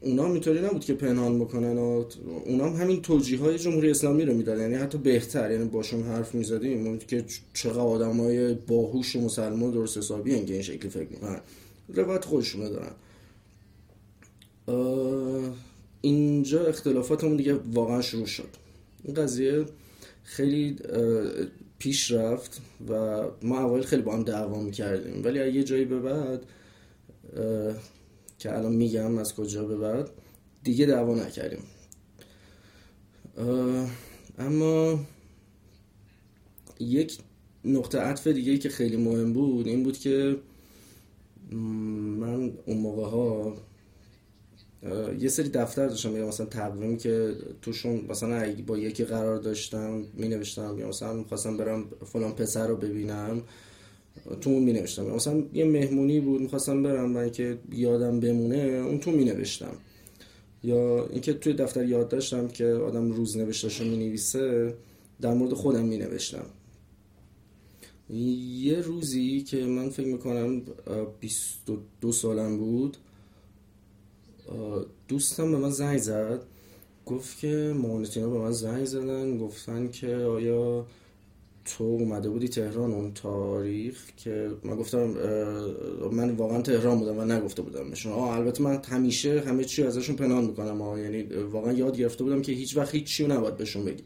اونا 0.01 0.27
اینطوری 0.33 0.61
نبود 0.61 0.85
که 0.85 0.95
پنهان 0.95 1.39
بکنن 1.41 1.79
و 1.79 2.05
اونا 2.47 2.71
هم 2.71 2.83
همین 2.83 3.03
توجیه 3.03 3.41
های 3.41 3.59
جمهوری 3.59 3.91
اسلامی 3.91 4.25
رو 4.25 4.35
می‌دادن. 4.35 4.61
یعنی 4.61 4.75
حتی 4.75 4.99
بهتر 4.99 5.51
یعنی 5.51 5.65
باشون 5.65 6.03
حرف 6.03 6.35
می‌زدیم. 6.35 6.99
که 6.99 7.25
چقدر 7.55 7.81
آدم 7.81 8.21
های 8.21 8.55
باهوش 8.55 9.17
و 9.17 9.21
مسلمان 9.21 9.71
درست 9.71 9.99
حسابی 9.99 10.45
که 10.45 10.53
این 10.53 10.63
شکلی 10.63 10.91
فکر 10.91 11.09
می‌کنن. 11.09 11.41
روایت 11.89 12.25
خودشونه 12.25 12.69
دارن. 12.69 12.93
اینجا 16.01 16.67
اختلافاتمون 16.67 17.37
دیگه 17.37 17.55
واقعا 17.55 18.03
شروع 18.03 18.27
شد. 18.27 18.49
این 19.09 19.17
قضیه 19.17 19.65
خیلی 20.23 20.77
پیش 21.79 22.11
رفت 22.11 22.61
و 22.89 23.23
ما 23.43 23.59
اول 23.59 23.83
خیلی 23.83 24.03
با 24.03 24.15
هم 24.15 24.23
دعوا 24.23 24.61
می‌کردیم. 24.61 25.25
ولی 25.25 25.53
یه 25.53 25.65
جایی 25.65 25.85
به 25.85 26.01
بعد 26.01 26.43
که 28.39 28.57
الان 28.57 28.73
میگم 28.73 29.19
از 29.19 29.35
کجا 29.35 29.65
به 29.65 29.77
بعد 29.77 30.11
دیگه 30.65 30.87
دعوا 30.87 31.15
نکردیم. 31.15 31.63
اما 34.39 35.01
یک 36.81 37.19
نقطه 37.65 37.99
عطف 37.99 38.27
دیگه 38.27 38.59
که 38.59 38.69
خیلی 38.69 38.97
مهم 38.97 39.33
بود 39.33 39.67
این 39.67 39.83
بود 39.83 39.99
که 39.99 40.37
من 41.51 42.53
اون 42.67 42.79
موقع 42.79 43.05
ها 43.05 43.57
یه 45.19 45.29
سری 45.29 45.49
دفتر 45.49 45.87
داشتم 45.87 46.17
یا 46.17 46.29
مثلا 46.29 46.47
تقویم 46.47 46.97
که 46.97 47.35
توشون 47.63 48.05
مثلا 48.09 48.55
با 48.67 48.79
یکی 48.79 49.05
قرار 49.05 49.37
داشتم 49.37 50.05
می 50.15 50.29
نوشتم 50.29 50.79
یا 50.79 50.89
مثلا 50.89 51.13
می‌خواستم 51.13 51.57
برم 51.57 51.85
فلان 52.13 52.33
پسر 52.33 52.67
رو 52.67 52.77
ببینم 52.77 53.43
تو 54.41 54.51
می 54.51 54.73
نوشتم 54.73 55.07
مثلا 55.07 55.43
یه 55.53 55.65
مهمونی 55.65 56.21
بود 56.21 56.41
می‌خواستم 56.41 56.83
برم 56.83 57.11
من 57.11 57.31
که 57.31 57.59
یادم 57.73 58.21
بمونه 58.21 58.57
اون 58.57 58.99
تو 58.99 59.11
می 59.11 59.25
نوشتم 59.25 59.75
یا 60.65 61.07
اینکه 61.07 61.33
توی 61.33 61.53
دفتر 61.53 61.85
یاد 61.85 62.09
داشتم 62.09 62.49
که 62.49 62.67
آدم 62.67 63.11
روز 63.13 63.37
نوشتاشو 63.37 63.85
می 63.85 63.97
نویسه 63.97 64.75
در 65.21 65.35
مورد 65.35 65.55
خودم 65.55 65.85
می 65.85 65.99
نوشتم 65.99 66.47
یه 68.61 68.81
روزی 68.81 69.41
که 69.41 69.65
من 69.65 69.91
فکر 69.91 70.07
می‌کنم 70.07 70.63
22 71.21 72.13
سالم 72.13 72.59
بود 72.59 72.97
دوستم 75.09 75.53
به 75.53 75.59
من 75.59 75.71
زنگ 75.71 75.99
زد. 75.99 76.41
گفت 77.07 77.39
که 77.39 77.75
مامانتینا 77.77 78.29
به 78.29 78.39
من 78.39 78.53
زنگ 78.53 78.85
زدن. 78.85 79.39
گفتن 79.39 79.89
که 79.89 80.15
آیا 80.17 80.87
تو 81.65 81.85
اومده 81.85 82.29
بودی 82.29 82.49
تهران 82.49 82.93
اون 82.93 83.15
تاریخ؟ 83.15 83.97
که 84.17 84.51
من 84.65 84.77
گفتم 84.77 85.05
من 86.13 86.31
واقعا 86.31 86.63
تهران 86.63 86.99
بودم 86.99 87.19
و 87.19 87.25
نگفته 87.25 87.63
بودم 87.63 87.91
بهشون 87.91 88.13
آه 88.13 88.37
البته 88.37 88.63
من 88.63 88.83
همیشه 88.89 89.41
همه 89.41 89.65
چی 89.65 89.83
ازشون 89.83 90.17
پنهان 90.17 90.45
می‌کنم. 90.45 90.83
آه 90.83 91.01
یعنی 91.01 91.23
واقعا 91.23 91.73
یاد 91.73 91.97
گرفته 91.97 92.25
بودم 92.25 92.43
که 92.43 92.53
هیچ 92.53 92.77
وقت 92.77 92.95
هیچ 92.95 93.05
چی 93.05 93.27
نباید 93.27 93.57
بهشون 93.57 93.85
بگی. 93.85 94.03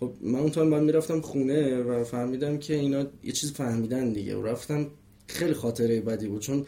خب 0.00 0.10
من 0.20 0.38
اون 0.38 0.50
تایم 0.50 0.70
بعد 0.70 0.82
می‌رفتم 0.82 1.20
خونه 1.20 1.82
و 1.82 2.04
فهمیدم 2.04 2.58
که 2.58 2.74
اینا 2.74 3.06
یه 3.24 3.32
چیز 3.32 3.52
فهمیدن 3.52 4.12
دیگه. 4.12 4.36
و 4.36 4.42
رفتم 4.42 4.86
خیلی 5.26 5.54
خاطره 5.54 6.00
بدی 6.00 6.28
بود. 6.28 6.40
چون 6.40 6.66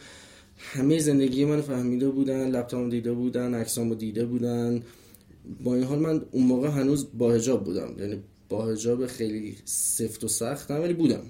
همه 0.57 0.99
زندگی 0.99 1.45
من 1.45 1.61
فهمیده 1.61 2.09
بودن 2.09 2.49
لپتاپ 2.49 2.89
دیده 2.89 3.13
بودن 3.13 3.53
عکسامو 3.53 3.95
دیده 3.95 4.25
بودن. 4.25 4.83
با 5.63 5.75
این 5.75 5.83
حال 5.83 5.99
من 5.99 6.21
اون 6.31 6.43
موقع 6.43 6.67
هنوز 6.67 7.07
با 7.17 7.31
هجاب 7.31 7.63
بودم. 7.63 7.95
یعنی 7.99 8.21
با 8.49 8.65
هجاب 8.65 9.07
خیلی 9.07 9.55
سفت 9.65 10.23
و 10.23 10.27
سخت 10.27 10.71
ولی 10.71 10.93
بودم. 10.93 11.23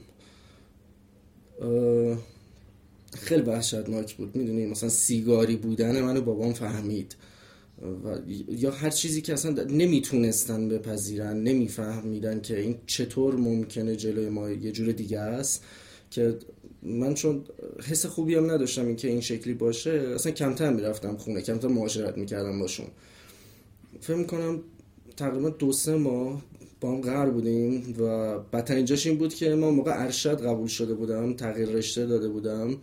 خیلی 3.13 3.41
وحشتناک 3.41 4.15
بود. 4.15 4.35
می‌دونی 4.35 4.65
مثلا 4.65 4.89
سیگاری 4.89 5.55
بودن 5.55 6.01
منو 6.01 6.21
بابام 6.21 6.53
فهمید. 6.53 7.15
و 7.81 8.17
یا 8.49 8.71
هر 8.71 8.89
چیزی 8.89 9.21
که 9.21 9.33
اصلا 9.33 9.63
نمی‌تونستن 9.63 10.69
بپذیرن 10.69 11.43
نمیفهمیدن 11.43 12.41
که 12.41 12.59
این 12.59 12.75
چطور 12.85 13.35
ممکنه 13.35 13.95
جلوی 13.95 14.29
ما 14.29 14.49
یه 14.49 14.71
جور 14.71 14.91
دیگه 14.91 15.19
است. 15.19 15.63
که 16.11 16.37
من 16.85 17.13
چون 17.13 17.43
حس 17.89 18.05
خوبی 18.05 18.35
هم 18.35 18.51
نداشتم 18.51 18.87
این 18.87 18.95
که 18.95 19.07
این 19.07 19.21
شکلی 19.21 19.53
باشه 19.53 19.91
اصلا 19.91 20.31
کمتر 20.31 20.73
می‌رفتم 20.73 21.17
خونه 21.17 21.41
کمتر 21.41 21.67
معاشرت 21.67 22.17
می‌کردم 22.17 22.59
باشون. 22.59 22.87
فکر 24.01 24.15
می‌کنم 24.15 24.59
تقریبا 25.17 25.49
دو 25.49 25.71
سه 25.71 25.95
ماه 25.95 26.41
با 26.81 26.91
هم 26.91 27.01
قرار 27.01 27.29
بودیم 27.29 27.95
و 27.99 28.37
بدترین 28.39 28.85
جاش 28.85 29.07
این 29.07 29.17
بود 29.17 29.33
که 29.33 29.55
ما 29.55 29.71
موقع 29.71 30.03
ارشد 30.03 30.45
قبول 30.45 30.67
شده 30.67 30.93
بودم 30.93 31.33
تغییر 31.33 31.69
رشته 31.69 32.05
داده 32.05 32.29
بودم 32.29 32.77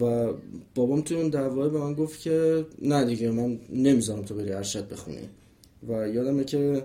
و 0.00 0.32
بابام 0.74 1.00
توی 1.00 1.16
اون 1.16 1.28
دعوای 1.28 1.70
به 1.70 1.78
من 1.78 1.94
گفت 1.94 2.20
که 2.20 2.66
نه 2.82 3.04
دیگه 3.04 3.30
من 3.30 3.58
نمی‌ذارم 3.72 4.22
تو 4.22 4.34
بری 4.34 4.52
ارشد 4.52 4.88
بخونی. 4.88 5.28
و 5.88 6.08
یادمه 6.08 6.44
که 6.44 6.82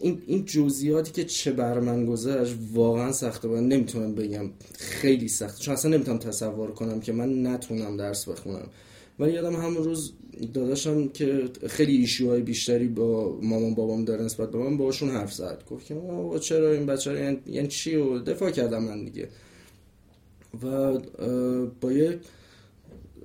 این 0.00 0.22
این 0.26 0.44
جزئیاتی 0.44 1.12
که 1.12 1.24
چه 1.24 1.52
بر 1.52 1.80
من 1.80 2.06
گذشت 2.06 2.54
واقعا 2.72 3.12
سخته 3.12 3.48
بود 3.48 3.58
نمی‌تونم 3.58 4.14
بگم 4.14 4.50
خیلی 4.78 5.28
سخته. 5.28 5.62
چون 5.62 5.74
اصلا 5.74 5.90
نمی‌تونم 5.90 6.18
تصور 6.18 6.70
کنم 6.70 7.00
که 7.00 7.12
من 7.12 7.46
نتونم 7.46 7.96
درس 7.96 8.28
بخونم. 8.28 8.66
ولی 9.18 9.32
یادم 9.32 9.56
همون 9.56 9.84
روز 9.84 10.12
داداشم 10.54 11.08
که 11.08 11.48
خیلی 11.66 11.96
ایشوهای 11.96 12.42
بیشتری 12.42 12.88
با 12.88 13.38
مامان 13.42 13.74
بابام 13.74 14.04
داره 14.04 14.24
نسبت 14.24 14.50
به 14.50 14.58
من 14.58 14.76
باشون 14.76 15.10
حرف 15.10 15.32
زد. 15.32 15.64
گفت 15.70 15.86
که 15.86 15.94
چرا 16.40 16.72
این 16.72 16.86
بچه 16.86 17.20
یعنی, 17.20 17.38
یعنی 17.46 17.68
چی؟ 17.68 17.96
و 17.96 18.18
دفاع 18.18 18.50
کردم 18.50 18.82
من 18.82 19.04
دیگه. 19.04 19.28
و 20.62 20.98
با 21.80 21.92
یک 21.92 22.18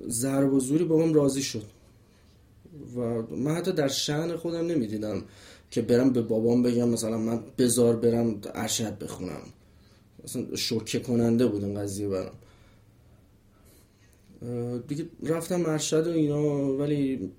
ضرب 0.08 0.54
و 0.54 0.60
زوری 0.60 0.84
بابام 0.84 1.14
راضی 1.14 1.42
شد. 1.44 1.66
و 2.96 3.00
من 3.36 3.56
حتی 3.56 3.72
در 3.72 3.88
شعن 3.88 4.36
خودم 4.36 4.68
نمی‌دیدم. 4.68 5.24
که 5.72 5.82
برم 5.82 6.10
به 6.10 6.22
بابام 6.22 6.64
بگم 6.64 6.90
مثلا 6.90 7.18
من 7.18 7.40
بزار 7.58 7.96
برم 7.96 8.42
ارشد 8.54 9.00
بخونم. 9.00 9.42
مثلا 10.24 10.56
شوکه 10.56 11.00
کننده 11.00 11.48
بود 11.48 11.64
این 11.64 11.80
قضیه 11.80 12.08
برام. 12.08 12.36
دیگه 14.88 15.06
رفتم 15.24 15.66
ارشد 15.66 16.08
و 16.08 16.12
اینا 16.12 16.74
ولی 16.74 17.32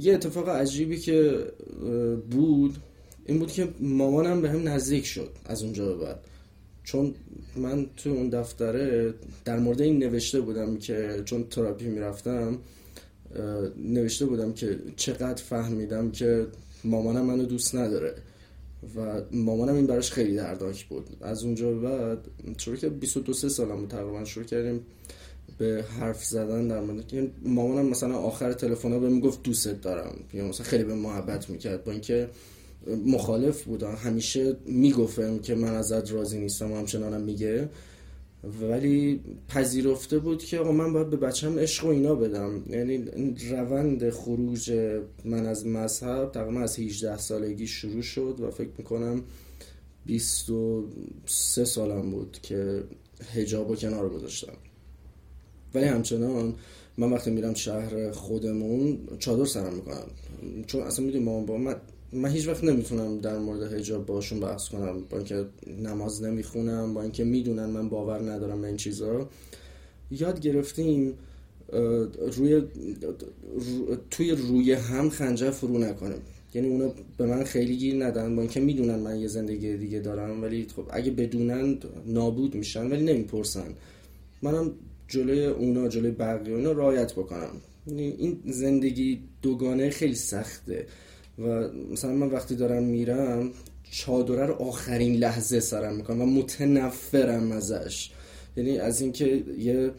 یه 0.00 0.14
اتفاق 0.14 0.48
عجیبی 0.48 0.98
که 0.98 1.46
بود 2.30 2.76
این 3.26 3.38
بود 3.38 3.52
که 3.52 3.68
مامانم 3.80 4.42
به 4.42 4.50
هم 4.50 4.68
نزدیک 4.68 5.06
شد 5.06 5.30
از 5.44 5.62
اونجا 5.62 5.86
به 5.86 6.04
بعد. 6.04 6.20
چون 6.84 7.14
من 7.56 7.86
تو 7.96 8.10
اون 8.10 8.28
دفتره 8.28 9.14
در 9.44 9.58
مورد 9.58 9.80
این 9.80 9.98
نوشته 9.98 10.40
بودم 10.40 10.76
که 10.76 11.22
چون 11.24 11.44
تراپی 11.44 11.88
می‌رفتم 11.88 12.58
نوشته 13.76 14.26
بودم 14.26 14.52
که 14.52 14.78
چقدر 14.96 15.42
فهمیدم 15.42 16.10
که 16.10 16.46
مامانم 16.84 17.24
منو 17.24 17.44
دوست 17.44 17.74
نداره. 17.74 18.14
و 18.96 19.22
مامانم 19.32 19.74
این 19.74 19.86
براش 19.86 20.12
خیلی 20.12 20.36
دردناک 20.36 20.86
بود. 20.86 21.16
از 21.20 21.44
اونجا 21.44 21.72
بعد 21.72 22.18
چون 22.56 22.76
که 22.76 22.88
22 22.88 23.32
سالم 23.32 23.86
تقریبا 23.86 24.24
شروع 24.24 24.46
کردیم 24.46 24.80
به 25.58 25.84
حرف 26.00 26.24
زدن 26.24 26.68
در 26.68 26.80
مورد 26.80 27.14
یعنی 27.14 27.30
مامانم 27.42 27.86
مثلا 27.86 28.14
آخر 28.14 28.52
تلفن 28.52 28.92
ها 28.92 28.98
بهم 28.98 29.20
گفت 29.20 29.42
دوستت 29.42 29.80
دارم. 29.80 30.14
یا 30.32 30.48
مثلا 30.48 30.66
خیلی 30.66 30.84
به 30.84 30.94
محبت 30.94 31.50
می‌کرد. 31.50 31.84
با 31.84 31.92
اینکه 31.92 32.28
مخالف 33.06 33.62
بودم. 33.62 33.94
همیشه 33.94 34.56
می‌گفتم 34.66 35.38
که 35.38 35.54
من 35.54 35.74
ازت 35.74 36.12
راضی 36.12 36.38
نیستم 36.38 36.72
و 36.72 36.76
همچنانم 36.76 37.20
میگه. 37.20 37.68
ولی 38.44 39.20
پذیرفته 39.48 40.18
بود 40.18 40.44
که 40.44 40.58
آقا 40.58 40.72
من 40.72 40.92
باید 40.92 41.10
به 41.10 41.16
بچم 41.16 41.58
عشق 41.58 41.84
و 41.84 41.88
اینا 41.88 42.14
بدم. 42.14 42.62
یعنی 42.70 43.04
روند 43.50 44.10
خروج 44.10 44.72
من 45.24 45.46
از 45.46 45.66
مذهب 45.66 46.30
تقریبا 46.32 46.60
از 46.60 46.78
18 46.78 47.18
سالگی 47.18 47.66
شروع 47.66 48.02
شد 48.02 48.36
و 48.40 48.50
فکر 48.50 48.70
می‌کنم 48.78 49.22
23 50.06 51.64
سالم 51.64 52.10
بود 52.10 52.38
که 52.42 52.82
هجاب 53.34 53.70
و 53.70 53.76
کنار 53.76 54.08
گذاشتم. 54.08 54.56
ولی 55.74 55.84
همچنان 55.84 56.54
من 56.98 57.12
وقتی 57.12 57.30
میرم 57.30 57.54
شهر 57.54 58.10
خودمون 58.10 58.98
چادر 59.18 59.44
سرم 59.44 59.74
می‌کنم. 59.74 60.06
چون 60.66 60.82
اصلا 60.82 61.04
می‌دونی 61.04 61.24
مامان 61.24 61.46
با 61.46 61.56
من 61.56 61.76
من 62.12 62.28
هیچ 62.28 62.48
وقت 62.48 62.64
نمی‌تونم 62.64 63.18
در 63.18 63.38
مورد 63.38 63.72
حجاب 63.72 64.06
باشون 64.06 64.40
بحث 64.40 64.68
کنم. 64.68 65.00
با 65.10 65.16
اینکه 65.16 65.44
نماز 65.82 66.22
نمی‌خونم 66.22 66.94
با 66.94 67.02
اینکه 67.02 67.24
می‌دونن 67.24 67.66
من 67.66 67.88
باور 67.88 68.32
ندارم 68.32 68.60
به 68.60 68.68
این 68.68 68.76
چیزا. 68.76 69.28
یاد 70.10 70.40
گرفتیم 70.40 71.14
روی 72.36 72.62
توی 74.10 74.30
روی 74.30 74.72
هم 74.72 75.10
خنجر 75.10 75.50
فرو 75.50 75.78
نکنیم. 75.78 76.18
یعنی 76.54 76.68
اونا 76.68 76.92
به 77.16 77.26
من 77.26 77.44
خیلی 77.44 77.76
گیر 77.76 78.04
ندن. 78.04 78.36
با 78.36 78.42
اینکه 78.42 78.60
می‌دونن 78.60 78.98
من 78.98 79.20
یه 79.20 79.28
زندگی 79.28 79.76
دیگه 79.76 80.00
دارم 80.00 80.42
ولی 80.42 80.66
خب 80.76 80.84
اگه 80.90 81.10
بدونن 81.10 81.78
نابود 82.06 82.54
میشن 82.54 82.90
ولی 82.90 83.04
نمی‌پرسن. 83.04 83.74
منم 84.42 84.70
جلوی 85.08 85.44
اونا 85.44 85.88
جلوی 85.88 86.10
بقیه 86.10 86.54
اونا 86.54 86.72
رایت 86.72 87.12
بکنم. 87.12 87.52
یعنی 87.86 88.02
این 88.18 88.40
زندگی 88.46 89.20
دوگانه 89.42 89.90
خیلی 89.90 90.14
سخته. 90.14 90.86
و 91.40 91.68
مثلا 91.92 92.12
من 92.12 92.28
وقتی 92.28 92.56
دارم 92.56 92.82
میرم 92.82 93.50
چادره 93.90 94.46
رو 94.46 94.54
آخرین 94.54 95.16
لحظه 95.16 95.60
سرم 95.60 95.96
می‌کنم 95.96 96.22
و 96.22 96.26
متنفرم 96.26 97.52
ازش. 97.52 98.10
یعنی 98.56 98.78
از 98.78 99.00
اینکه 99.00 99.44
یه 99.58 99.90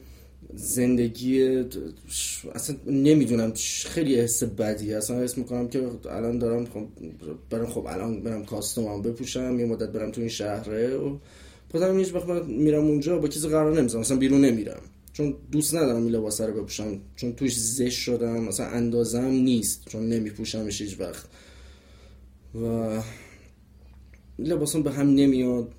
زندگی 0.53 1.63
اصلا 2.55 2.75
نمی‌دونم 2.87 3.53
خیلی 3.85 4.15
حس 4.15 4.43
بدی 4.43 4.93
اصلا 4.93 5.23
حس 5.23 5.37
می‌کنم 5.37 5.67
که 5.67 5.89
الان 6.09 6.37
دارم 6.39 6.65
خب 6.65 6.87
برم 7.49 7.65
خب 7.65 7.85
الان 7.89 8.21
برم 8.23 8.45
کاستومم 8.45 9.01
بپوشم 9.01 9.59
یه 9.59 9.65
مدت 9.65 9.89
برم 9.89 10.11
تو 10.11 10.21
این 10.21 10.29
شهره 10.29 10.95
و 10.95 11.17
پدرم 11.73 11.99
هیچ 11.99 12.13
وقت 12.13 12.27
میرم 12.45 12.85
اونجا 12.85 13.17
با 13.17 13.27
کسی 13.27 13.47
قرار 13.47 13.79
نمی‌زنم 13.79 14.01
مثلا 14.01 14.17
بیرون 14.17 14.45
نمیرم. 14.45 14.81
چون 15.13 15.35
دوست 15.51 15.75
ندارم 15.75 16.03
این 16.03 16.11
لباس 16.11 16.41
رو 16.41 16.53
بپوشم. 16.53 16.99
چون 17.15 17.33
توش 17.33 17.59
زش 17.59 17.95
شدم 17.95 18.43
مثلا 18.43 18.65
اندازم 18.65 19.25
نیست. 19.25 19.89
چون 19.89 20.09
نمیپوشمش 20.09 20.81
هیچ 20.81 20.99
وقت. 20.99 21.25
و 22.55 23.01
لباسم 24.39 24.83
به 24.83 24.91
هم 24.91 25.09
نمیاد. 25.09 25.71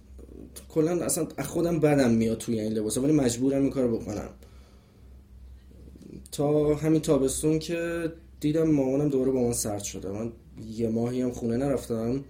کلا 0.69 1.05
اصلا 1.05 1.29
خودم 1.45 1.81
بدم 1.81 2.11
میاد 2.11 2.39
توی 2.39 2.61
این 2.61 2.73
لباس 2.73 2.99
ولی 2.99 3.13
مجبورم 3.13 3.63
این 3.63 3.71
کارو 3.71 3.99
بکنم. 3.99 4.29
تا 6.33 6.75
همین 6.75 7.01
تابستون 7.01 7.59
که 7.59 8.13
دیدم 8.41 8.71
مامانم 8.71 9.09
دوباره 9.09 9.31
با 9.31 9.43
من 9.43 9.53
سرد 9.53 9.83
شده. 9.83 10.11
من 10.11 10.33
یه 10.77 10.89
ماهی 10.89 11.21
هم 11.21 11.31
خونه 11.31 11.57
نرفتم. 11.57 12.25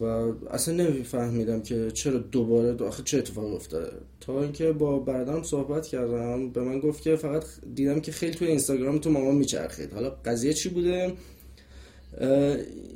و 0.00 0.04
اصلا 0.50 0.74
نمیفهمیدم 0.74 1.60
که 1.60 1.90
چرا 1.90 2.18
دوباره 2.18 2.84
آخه 2.84 3.02
چه 3.02 3.18
اتفاق 3.18 3.54
افتاده. 3.54 3.92
تا 4.20 4.42
اینکه 4.42 4.72
با 4.72 4.98
برادرم 4.98 5.42
صحبت 5.42 5.86
کردم 5.86 6.50
به 6.50 6.60
من 6.60 6.80
گفت 6.80 7.02
که 7.02 7.16
فقط 7.16 7.44
دیدم 7.74 8.00
که 8.00 8.12
خیلی 8.12 8.32
توی 8.32 8.48
اینستاگرام 8.48 8.98
تو 8.98 9.10
مامان 9.10 9.34
میچرخید. 9.34 9.92
حالا 9.92 10.10
قضیه 10.10 10.52
چی 10.52 10.68
بوده؟ 10.68 11.12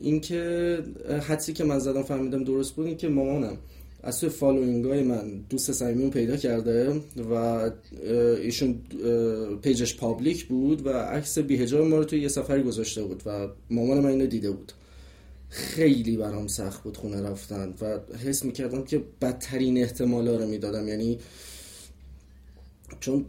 اینکه 0.03 0.79
حدسی 1.29 1.53
که 1.53 1.65
من 1.65 1.79
زدم 1.79 2.03
فهمیدم 2.03 2.45
درست 2.45 2.75
بود 2.75 2.87
این 2.87 2.97
که 2.97 3.09
مامانم 3.09 3.59
از 4.03 4.21
توی 4.21 4.29
following 4.29 4.85
های 4.85 5.03
من 5.03 5.41
دوست 5.51 5.73
صمیمی 5.73 6.11
پیدا 6.11 6.37
کرده 6.37 7.01
و 7.31 7.71
ایشون 8.43 8.81
page 9.63 9.86
ش 9.86 9.97
public 9.97 10.47
بود 10.47 10.87
و 10.87 10.91
عکس 10.91 11.39
بی‌حجاب 11.39 11.87
ما 11.87 11.97
رو 11.97 12.05
توی 12.05 12.21
یه 12.21 12.29
سفری 12.29 12.63
گذاشته 12.63 13.03
بود 13.03 13.23
و 13.27 13.49
مامان 13.71 14.01
من 14.01 14.11
اینو 14.11 14.27
دیده 14.27 14.51
بود. 14.51 14.73
خیلی 15.49 16.17
برام 16.17 16.47
سخت 16.47 16.83
بود 16.83 16.97
خونه 16.97 17.23
رفتن 17.23 17.75
و 17.81 17.99
حس 18.17 18.45
می‌کردم 18.45 18.85
که 18.85 19.03
بدترین 19.21 19.79
احتمالا 19.79 20.37
رو 20.37 20.47
می‌دادم. 20.47 20.89
یعنی 20.89 21.19
چون 23.01 23.25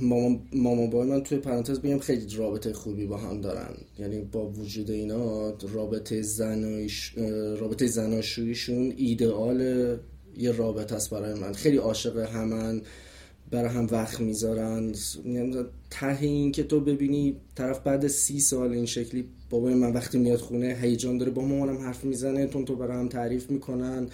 مامان 0.00 0.40
مامان 0.52 0.90
بابای 0.90 1.08
من 1.08 1.22
توی 1.22 1.38
پرانتز 1.38 1.80
بگم 1.80 1.98
خیلی 1.98 2.36
رابطه 2.36 2.72
خوبی 2.72 3.06
با 3.06 3.16
هم 3.16 3.40
دارن. 3.40 3.74
یعنی 3.98 4.20
با 4.20 4.46
وجود 4.46 4.90
اینا 4.90 5.50
رابطه 5.50 6.22
زناش 6.22 7.14
رابطه 7.58 7.86
زناشویشون 7.86 8.92
ایدئال 8.96 9.60
یه 10.36 10.52
رابطه 10.52 10.94
است 10.94 11.10
برای 11.10 11.40
من. 11.40 11.52
خیلی 11.52 11.76
عاشق 11.76 12.16
همن. 12.16 12.82
برای 13.50 13.70
هم 13.70 13.86
وقت 13.90 14.20
می‌ذارن. 14.20 14.92
ته 15.90 16.18
این 16.20 16.52
که 16.52 16.62
تو 16.62 16.80
ببینی 16.80 17.36
طرف 17.54 17.80
بعد 17.80 18.06
سی 18.06 18.40
سال 18.40 18.72
این 18.72 18.86
شکلی 18.86 19.24
بابای 19.50 19.74
من 19.74 19.92
وقتی 19.92 20.18
میاد 20.18 20.38
خونه 20.38 20.78
هیجان 20.82 21.18
داره 21.18 21.30
با 21.30 21.42
مامانم 21.42 21.78
حرف 21.78 22.04
می‌زنه 22.04 22.46
تون 22.46 22.64
تو 22.64 22.76
برای 22.76 22.96
هم 22.96 23.08
تعریف 23.08 23.50
می‌کنن 23.50 24.06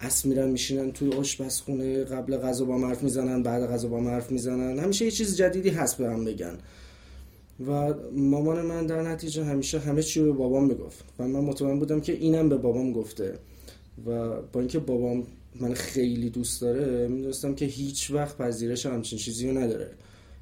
اس 0.00 0.26
میرن 0.26 0.50
میشینن 0.50 0.92
توی 0.92 1.12
آشپزخونه 1.12 2.04
قبل 2.04 2.36
غذا 2.36 2.64
با 2.64 2.78
حرف 2.78 3.02
می‌زنن 3.02 3.42
بعد 3.42 3.66
غذا 3.66 3.88
با 3.88 4.00
حرف 4.00 4.30
می‌زنن. 4.30 4.78
همیشه 4.78 5.04
یه 5.04 5.10
چیز 5.10 5.36
جدیدی 5.36 5.68
هست 5.68 5.98
به 5.98 6.10
هم 6.10 6.24
بگن. 6.24 6.58
و 7.66 7.94
مامان 8.16 8.66
من 8.66 8.86
در 8.86 9.02
نتیجه 9.02 9.44
همیشه 9.44 9.78
همه 9.78 10.02
چی 10.02 10.22
به 10.22 10.32
بابام 10.32 10.64
می‌گفت. 10.64 11.04
و 11.18 11.28
من 11.28 11.40
مطمئن 11.40 11.78
بودم 11.78 12.00
که 12.00 12.12
اینم 12.12 12.48
به 12.48 12.56
بابام 12.56 12.92
گفته. 12.92 13.34
و 14.06 14.28
با 14.52 14.60
اینکه 14.60 14.78
بابام 14.78 15.26
من 15.60 15.74
خیلی 15.74 16.30
دوست 16.30 16.60
داره 16.60 17.08
می‌دونستم 17.08 17.54
که 17.54 17.64
هیچ 17.64 18.10
وقت 18.10 18.36
پذیرش 18.36 18.86
همچین 18.86 19.18
چیزی 19.18 19.48
رو 19.50 19.58
نداره. 19.58 19.90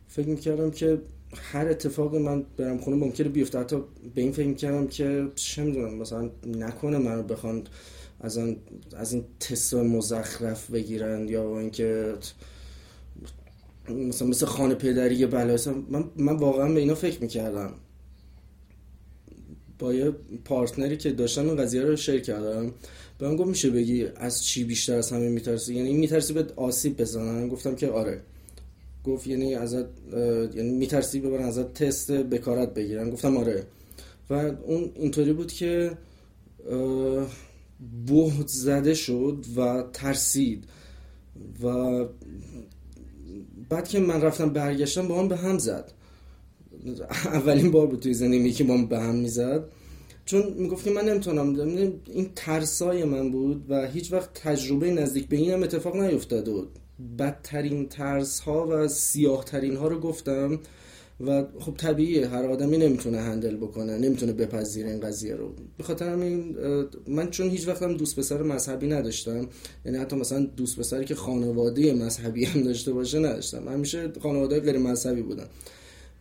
فکر 0.09 0.29
می‌کردم 0.29 0.71
که 0.71 0.99
هر 1.37 1.69
اتفاق 1.69 2.17
من 2.17 2.45
برم 2.57 2.79
خونه 2.79 2.97
ممکنه 2.97 3.29
بیفته. 3.29 3.59
حتی 3.59 3.77
به 4.15 4.21
این 4.21 4.33
فکر 4.33 4.47
می‌کردم 4.47 4.87
که 4.87 5.29
چه 5.35 5.65
می‌دونم 5.65 5.95
مثلا 5.95 6.31
نکنه 6.47 6.99
منو 6.99 7.23
بخوان 7.23 7.65
از, 8.21 8.39
این 8.39 8.57
از 8.97 9.13
این 9.13 9.25
تست 9.41 9.75
مزخرف 9.75 10.71
بگیرن 10.71 11.29
یا 11.29 11.61
اینکه 11.61 12.15
مثلا 13.89 14.29
مثل 14.29 14.47
خانه 14.47 14.75
پدری 14.75 15.27
بلا 15.27 15.57
من, 15.91 16.05
من 16.17 16.37
واقعا 16.37 16.73
به 16.73 16.81
اینا 16.81 16.95
فکر 16.95 17.21
می‌کردم. 17.23 17.73
با 19.79 19.95
یه 19.95 20.13
پارتنری 20.45 20.97
که 20.97 21.13
داشتن 21.13 21.47
اون 21.47 21.57
قضیه 21.57 21.83
رو 21.83 21.97
شیر 21.97 22.21
کردم. 22.21 22.73
به 23.19 23.29
من 23.29 23.37
گفت 23.37 23.49
میشه 23.49 23.71
بگی 23.71 24.07
از 24.17 24.45
چی 24.45 24.65
بیشتر 24.65 24.95
از 24.95 25.13
همه 25.13 25.29
میترسی؟ 25.29 25.75
یعنی 25.75 25.93
میترسی 25.93 26.33
به 26.33 26.47
آسیب 26.57 27.01
بزنن 27.01 27.49
گفتم 27.49 27.75
که 27.75 27.89
آره. 27.89 28.21
گفت 29.05 29.27
یعنی 29.27 29.55
ازت 29.55 29.87
یعنی 30.55 30.71
میترسی 30.71 31.21
ببرن 31.21 31.45
ازت 31.45 31.75
تست 31.75 32.13
بکارت 32.13 32.75
بگیرن 32.75 33.11
گفتم 33.11 33.37
آره. 33.37 33.67
و 34.31 34.35
اون 34.35 34.93
اینطوری 34.95 35.33
بود 35.33 35.53
که 35.53 35.99
بهت 38.07 38.49
زده 38.49 38.95
شد 38.95 39.45
و 39.57 39.85
ترسید. 39.93 40.65
و 41.63 42.05
بعد 43.69 43.89
که 43.89 44.01
من 44.01 44.21
رفتم 44.21 44.51
برگشتم 44.51 45.09
با 45.09 45.21
هم 45.21 45.29
به 45.29 45.37
هم 45.37 45.59
زد. 45.59 45.93
اولین 47.25 47.71
بار 47.71 47.87
بود 47.87 48.01
توی 48.01 48.15
زندگی 48.15 48.53
که 48.53 48.65
با 48.65 48.77
به 48.77 48.99
هم 48.99 49.15
می‌زد. 49.15 49.65
چون 50.27 50.53
می‌گفت 50.57 50.85
که 50.85 50.91
من 50.91 51.05
نمی‌تونم 51.05 51.57
این 52.07 52.31
ترسای 52.37 53.05
من 53.05 53.33
بود 53.33 53.65
و 53.69 53.87
هیچ 53.87 54.13
وقت 54.13 54.35
تجربه 54.35 54.91
نزدیک 54.91 55.29
به 55.29 55.37
اینم 55.37 55.63
اتفاق 55.63 55.97
نیفتاده 55.97 56.51
بود. 56.51 56.69
بدترین 57.19 57.89
ترس 57.89 58.41
ها 58.41 58.67
و 58.71 58.89
سیاه 58.89 59.45
ترین 59.45 59.77
ها 59.77 59.89
رو 59.89 60.01
گفتم 60.01 60.61
و 61.21 61.45
خب 61.59 61.75
طبیعیه 61.77 62.29
هر 62.29 62.45
آدمی 62.45 62.79
نمی‌تونه 62.79 63.19
هندل 63.19 63.57
بکنه 63.57 63.99
نمی‌تونه 63.99 64.33
بپذیره 64.33 64.91
این 64.91 65.01
قضیه 65.01 65.35
رو. 65.35 65.55
به 65.79 65.85
خاطر 65.85 66.09
همین 66.09 66.57
من 67.09 67.31
چون 67.31 67.51
هیچ 67.51 67.69
وقتم 67.69 67.97
دوست 67.97 68.19
پسر 68.19 68.43
مذهبی 68.43 68.87
نداشتم 68.87 69.49
یعنی 69.85 69.99
حتی 69.99 70.17
مثلا 70.17 70.47
دوست 70.57 70.79
پسری 70.79 71.05
که 71.05 71.15
خانواده 71.15 71.95
مذهبی 71.95 72.45
هم 72.45 72.63
داشته 72.63 72.93
باشه 72.93 73.19
نداشتم. 73.19 73.69
همیشه 73.69 74.13
خانواده 74.23 74.61
غیر 74.61 74.79
مذهبی 74.79 75.23
بودن. 75.23 75.47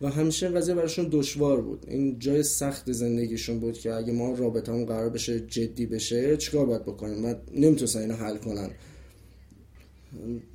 و 0.00 0.10
همیشه 0.10 0.48
قضیه 0.48 0.74
براشون 0.74 1.08
دشوار 1.10 1.60
بود. 1.60 1.84
این 1.88 2.18
جای 2.18 2.42
سخت 2.42 2.92
زندگیشون 2.92 3.60
بود 3.60 3.78
که 3.78 3.92
اگه 3.92 4.12
ما 4.12 4.34
رابطمون 4.34 4.86
قرار 4.86 5.08
بشه 5.10 5.40
جدی 5.40 5.86
بشه 5.86 6.36
چیکار 6.36 6.66
باید 6.66 6.82
بکنیم؟ 6.82 7.24
و 7.24 7.34
نمی‌تونستن 7.54 8.00
اینو 8.00 8.14
حل 8.14 8.36
کنن. 8.36 8.70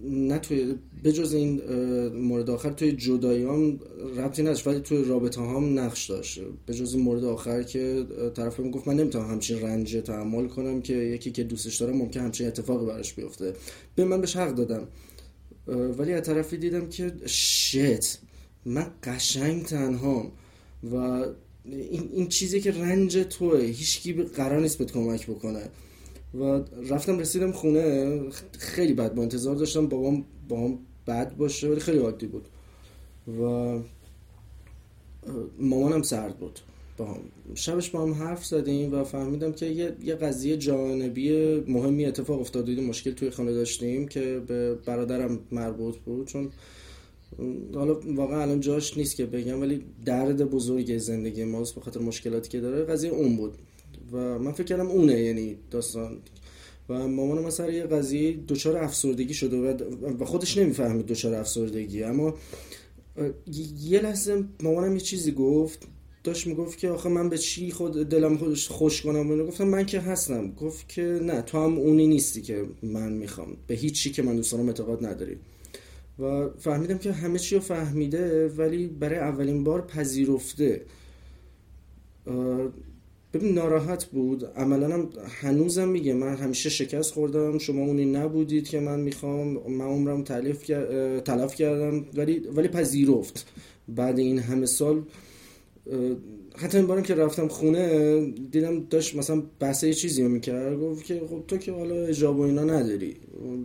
نه 0.03 0.39
توی 0.39 0.75
بجز 1.03 1.33
این 1.33 1.61
مورد 2.07 2.49
آخر 2.49 2.69
توی 2.69 2.91
جدایی 2.91 3.43
هم 3.43 3.79
ربطی 4.17 4.41
نداشت 4.41 4.67
ولی 4.67 4.79
توی 4.79 5.03
رابطه 5.03 5.41
هم 5.41 5.79
نقش 5.79 6.09
داشت. 6.09 6.41
بجز 6.67 6.93
این 6.93 7.03
مورد 7.03 7.23
آخر 7.23 7.63
که 7.63 8.05
طرف 8.35 8.59
می 8.59 8.71
گفت 8.71 8.87
من 8.87 8.95
نمی‌تونم 8.95 9.29
همچین 9.29 9.61
رنج 9.61 9.95
تحمل 9.95 10.47
کنم 10.47 10.81
که 10.81 10.93
یکی 10.93 11.31
که 11.31 11.43
دوستش 11.43 11.77
دارم 11.77 11.97
ممکن 11.97 12.19
همچین 12.19 12.47
اتفاقی 12.47 12.85
براش 12.85 13.13
بیفته. 13.13 13.53
به 13.95 14.05
من 14.05 14.21
بهش 14.21 14.35
حق 14.35 14.55
دادم 14.55 14.87
ولی 15.67 16.13
از 16.13 16.23
طرفی 16.23 16.57
دیدم 16.57 16.89
که 16.89 17.11
شت. 17.25 18.17
من 18.65 18.87
قشنگ 19.03 19.63
تنهام 19.63 20.31
و 20.91 20.95
این, 21.65 22.09
این 22.13 22.27
چیزی 22.27 22.61
که 22.61 22.71
رنج 22.71 23.17
توه 23.17 23.59
هیچکی 23.59 24.13
قرار 24.13 24.61
نیست 24.61 24.77
بهت 24.77 24.91
کمک 24.91 25.27
بکنه. 25.27 25.69
و 26.33 26.43
رفتم 26.89 27.19
رسیدم 27.19 27.51
خونه 27.51 28.19
خیلی 28.59 28.93
بد 28.93 29.15
با 29.15 29.21
انتظار 29.21 29.55
داشتم 29.55 29.87
بابام 29.87 30.25
با 30.49 30.59
هم 30.59 30.79
بد 31.07 31.35
باشه 31.35 31.69
ولی 31.69 31.79
خیلی 31.79 31.97
عادی 31.97 32.27
بود. 32.27 32.47
و 33.41 33.79
مامانم 35.59 36.01
سرد 36.01 36.37
بود 36.37 36.59
با 36.97 37.05
هم. 37.05 37.19
شبش 37.55 37.89
با 37.89 38.01
هم 38.01 38.13
حرف 38.13 38.45
زدیم 38.45 38.93
و 38.93 39.03
فهمیدم 39.03 39.51
که 39.51 39.65
یه, 39.65 39.95
یه 40.03 40.15
قضیه 40.15 40.57
جانبی 40.57 41.59
مهمی 41.67 42.05
اتفاق 42.05 42.39
افتاد. 42.39 42.69
مشکل 42.69 43.11
توی 43.11 43.29
خانه 43.29 43.53
داشتیم 43.53 44.07
که 44.07 44.41
به 44.47 44.75
برادرم 44.75 45.39
مربوط 45.51 45.97
بود. 45.97 46.27
چون 46.27 46.51
حالا 47.75 47.99
واقعا 48.05 48.41
الان 48.41 48.59
جاش 48.59 48.97
نیست 48.97 49.15
که 49.15 49.25
بگم 49.25 49.61
ولی 49.61 49.81
درد 50.05 50.49
بزرگ 50.49 50.97
زندگی 50.97 51.43
ماست 51.43 51.75
به 51.75 51.81
خاطر 51.81 51.99
مشکلاتی 51.99 52.49
که 52.49 52.59
داره. 52.59 52.85
قضیه 52.85 53.11
اون 53.11 53.37
بود. 53.37 53.53
و 54.11 54.39
من 54.39 54.51
فکر 54.51 54.63
کردم 54.63 54.87
اونه 54.87 55.21
یعنی 55.21 55.57
داستان. 55.71 56.17
و 56.89 57.07
مامان 57.07 57.39
من 57.43 57.49
سر 57.49 57.73
یه 57.73 57.83
قضیه 57.83 58.37
دچار 58.47 58.77
افسردگی 58.77 59.33
شده 59.33 59.57
و 60.19 60.25
خودش 60.25 60.57
نمی‌فهمید 60.57 61.05
دچار 61.05 61.33
افسردگی. 61.33 62.03
اما 62.03 62.33
یه 63.81 63.99
لحظه 63.99 64.43
مامانم 64.63 64.93
یه 64.93 64.99
چیزی 64.99 65.31
گفت. 65.31 65.87
داشت 66.23 66.47
می‌گفت 66.47 66.77
که 66.77 66.89
آخه 66.89 67.09
من 67.09 67.29
به 67.29 67.37
چی 67.37 67.71
خود 67.71 68.09
دلم 68.09 68.37
خودش 68.37 68.67
خوش 68.67 69.01
کنم؟ 69.01 69.31
و 69.31 69.45
گفتم 69.45 69.67
من 69.67 69.85
که 69.85 69.99
هستم. 69.99 70.51
گفت 70.51 70.89
که 70.89 71.01
نه 71.01 71.41
تو 71.41 71.57
هم 71.57 71.77
اونی 71.77 72.07
نیستی 72.07 72.41
که 72.41 72.65
من 72.83 73.13
می‌خوام. 73.13 73.57
به 73.67 73.75
هیچ 73.75 74.03
چی 74.03 74.11
که 74.11 74.21
من 74.21 74.35
دوست 74.35 74.51
دارم 74.51 74.67
اعتقاد 74.67 75.05
نداری 75.05 75.37
و 76.21 76.49
فهمیدم 76.59 76.97
که 76.97 77.11
همه 77.11 77.39
چی 77.39 77.55
رو 77.55 77.61
فهمیده 77.61 78.47
ولی 78.47 78.87
برای 78.87 79.19
اولین 79.19 79.63
بار 79.63 79.81
پذیرفته. 79.81 80.85
ببین 83.33 83.53
ناراحت 83.53 84.05
بود. 84.05 84.45
عملا 84.45 84.93
هم 84.93 85.09
هنوزم 85.41 85.87
میگه 85.87 86.13
من 86.13 86.35
همیشه 86.35 86.69
شکست 86.69 87.13
خوردم 87.13 87.57
شما 87.57 87.81
اونی 87.81 88.05
نبودید 88.05 88.67
که 88.67 88.79
من 88.79 88.99
می‌خوام 88.99 89.47
من 89.47 89.85
عمرم 89.85 90.23
تلف, 90.23 90.65
تلف 91.21 91.55
کردم 91.55 92.05
ولی 92.13 92.39
ولی 92.39 92.67
پذیرفت. 92.67 93.45
بعد 93.87 94.19
این 94.19 94.39
همه 94.39 94.65
سال 94.65 95.03
حتی 96.55 96.77
این 96.77 96.87
بارم 96.87 97.03
که 97.03 97.15
رفتم 97.15 97.47
خونه 97.47 98.25
دیدم 98.51 98.83
داشت 98.89 99.15
مثلا 99.15 99.43
بحث 99.59 99.83
یه 99.83 99.93
چیزی 99.93 100.23
می‌کرد. 100.23 100.79
گفت 100.79 101.05
که 101.05 101.21
خب 101.29 101.43
تو 101.47 101.57
که 101.57 101.71
حالا 101.71 101.95
اجاب 101.95 102.39
و 102.39 102.41
اینا 102.41 102.63
نداری. 102.63 103.15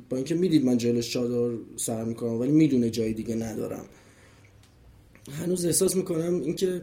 با 0.09 0.17
اینکه 0.17 0.35
می‌دید 0.35 0.65
من 0.65 0.79
جلوش 0.79 1.11
چادر 1.11 1.57
سر 1.77 2.05
می‌کنم 2.05 2.41
ولی 2.41 2.53
می‌دونه 2.53 2.91
جای 2.91 3.13
دیگه 3.13 3.35
ندارم. 3.35 3.85
هنوز 5.33 5.65
احساس 5.65 5.97
می‌کنم 5.97 6.43
اینکه 6.45 6.83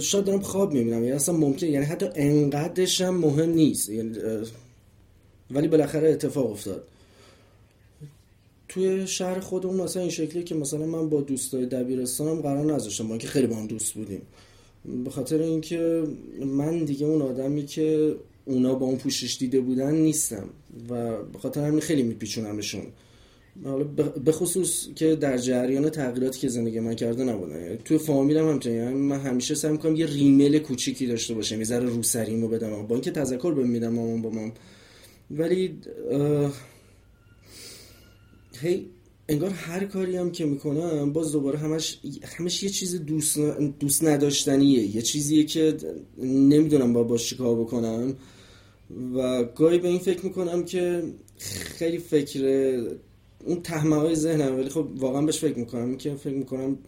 شاید 0.00 0.24
دارم 0.24 0.40
خواب 0.40 0.72
می‌بینم. 0.72 1.04
یعنی 1.04 1.12
اصلا 1.12 1.36
ممکن 1.36 1.66
یعنی 1.66 1.84
حتی 1.84 2.06
انقدرش 2.14 3.00
هم 3.00 3.14
مهم 3.14 3.50
نیست. 3.50 3.88
یعنی 3.88 4.18
ولی 5.50 5.68
بالاخره 5.68 6.10
اتفاق 6.10 6.50
افتاد. 6.50 6.84
توی 8.68 9.06
شهر 9.06 9.40
خودمون 9.40 9.76
مثلا 9.76 10.02
این 10.02 10.10
شکلی 10.10 10.42
که 10.42 10.54
مثلا 10.54 10.86
من 10.86 11.08
با 11.08 11.20
دوستای 11.20 11.66
دبیرستانم 11.66 12.40
قرار 12.40 12.74
نذاشتم. 12.74 13.04
با 13.04 13.10
اینکه 13.10 13.28
خیلی 13.28 13.46
با 13.46 13.56
هم 13.56 13.66
دوست 13.66 13.94
بودیم. 13.94 14.22
به 15.04 15.10
خاطر 15.10 15.42
اینکه 15.42 16.04
من 16.46 16.84
دیگه 16.84 17.06
اون 17.06 17.22
آدمی 17.22 17.66
که 17.66 18.16
اونا 18.44 18.74
با 18.74 18.86
اون 18.86 18.96
پوشش 18.96 19.36
دیده 19.38 19.60
بودن 19.60 19.94
نیستم 19.94 20.44
و 20.88 21.22
به 21.22 21.38
خاطر 21.38 21.64
همین 21.64 21.80
خیلی 21.80 22.02
میپیچونمشون. 22.02 22.82
حالا 23.64 23.84
به 24.24 24.32
خصوص 24.32 24.88
که 24.96 25.16
در 25.16 25.38
جریان 25.38 25.90
تغییراتی 25.90 26.40
که 26.40 26.48
زندگی 26.48 26.80
من 26.80 26.94
کرده 26.94 27.24
نبودن. 27.24 27.62
یعنی 27.62 27.76
توی 27.84 27.98
فامیلم 27.98 28.48
همچنین. 28.48 28.76
یعنی 28.76 28.94
من 28.94 29.20
همیشه 29.20 29.54
سعی 29.54 29.72
می‌کنم 29.72 29.96
یه 29.96 30.06
ریمیل 30.06 30.58
کوچیکی 30.58 31.06
داشته 31.06 31.34
باشم. 31.34 31.58
یه 31.58 31.64
ذره 31.64 31.86
روسریمو 31.86 32.48
بدم. 32.48 32.86
با 32.86 32.94
اینکه 32.94 33.10
تذکر 33.10 33.54
بهم 33.54 33.68
میدم 33.68 33.92
مامان 33.92 34.22
با 34.22 34.50
ولی 35.30 35.74
هی 38.60 38.86
انگار 39.28 39.50
هر 39.50 39.84
کاری 39.84 40.16
هم 40.16 40.30
که 40.30 40.44
می‌کنم 40.44 41.12
باز 41.12 41.32
دوباره 41.32 41.58
همش 41.58 41.98
همش 42.38 42.62
یه 42.62 42.68
چیز 42.68 43.04
دوست, 43.04 43.38
دوست 43.80 44.04
نداشتنیه. 44.04 44.96
یه 44.96 45.02
چیزیه 45.02 45.44
که 45.44 45.76
نمی‌دونم 46.18 46.92
با 46.92 47.02
باش 47.02 47.28
چیکار 47.28 47.60
بکنم. 47.60 48.16
و 49.14 49.44
گاهی 49.44 49.78
به 49.78 49.88
این 49.88 49.98
فکر 49.98 50.24
می‌کنم 50.24 50.64
که 50.64 51.02
خیلی 51.38 51.98
فکر 51.98 52.42
اون 53.44 53.62
تهمه 53.62 54.14
ذهنم 54.14 54.58
ولی 54.58 54.68
خب 54.68 54.88
واقعا 54.96 55.22
بهش 55.22 55.38
فکر 55.38 55.58
می‌کنم 55.58 55.96
که 55.96 56.14
فکر 56.14 56.34
می‌کنم 56.34 56.78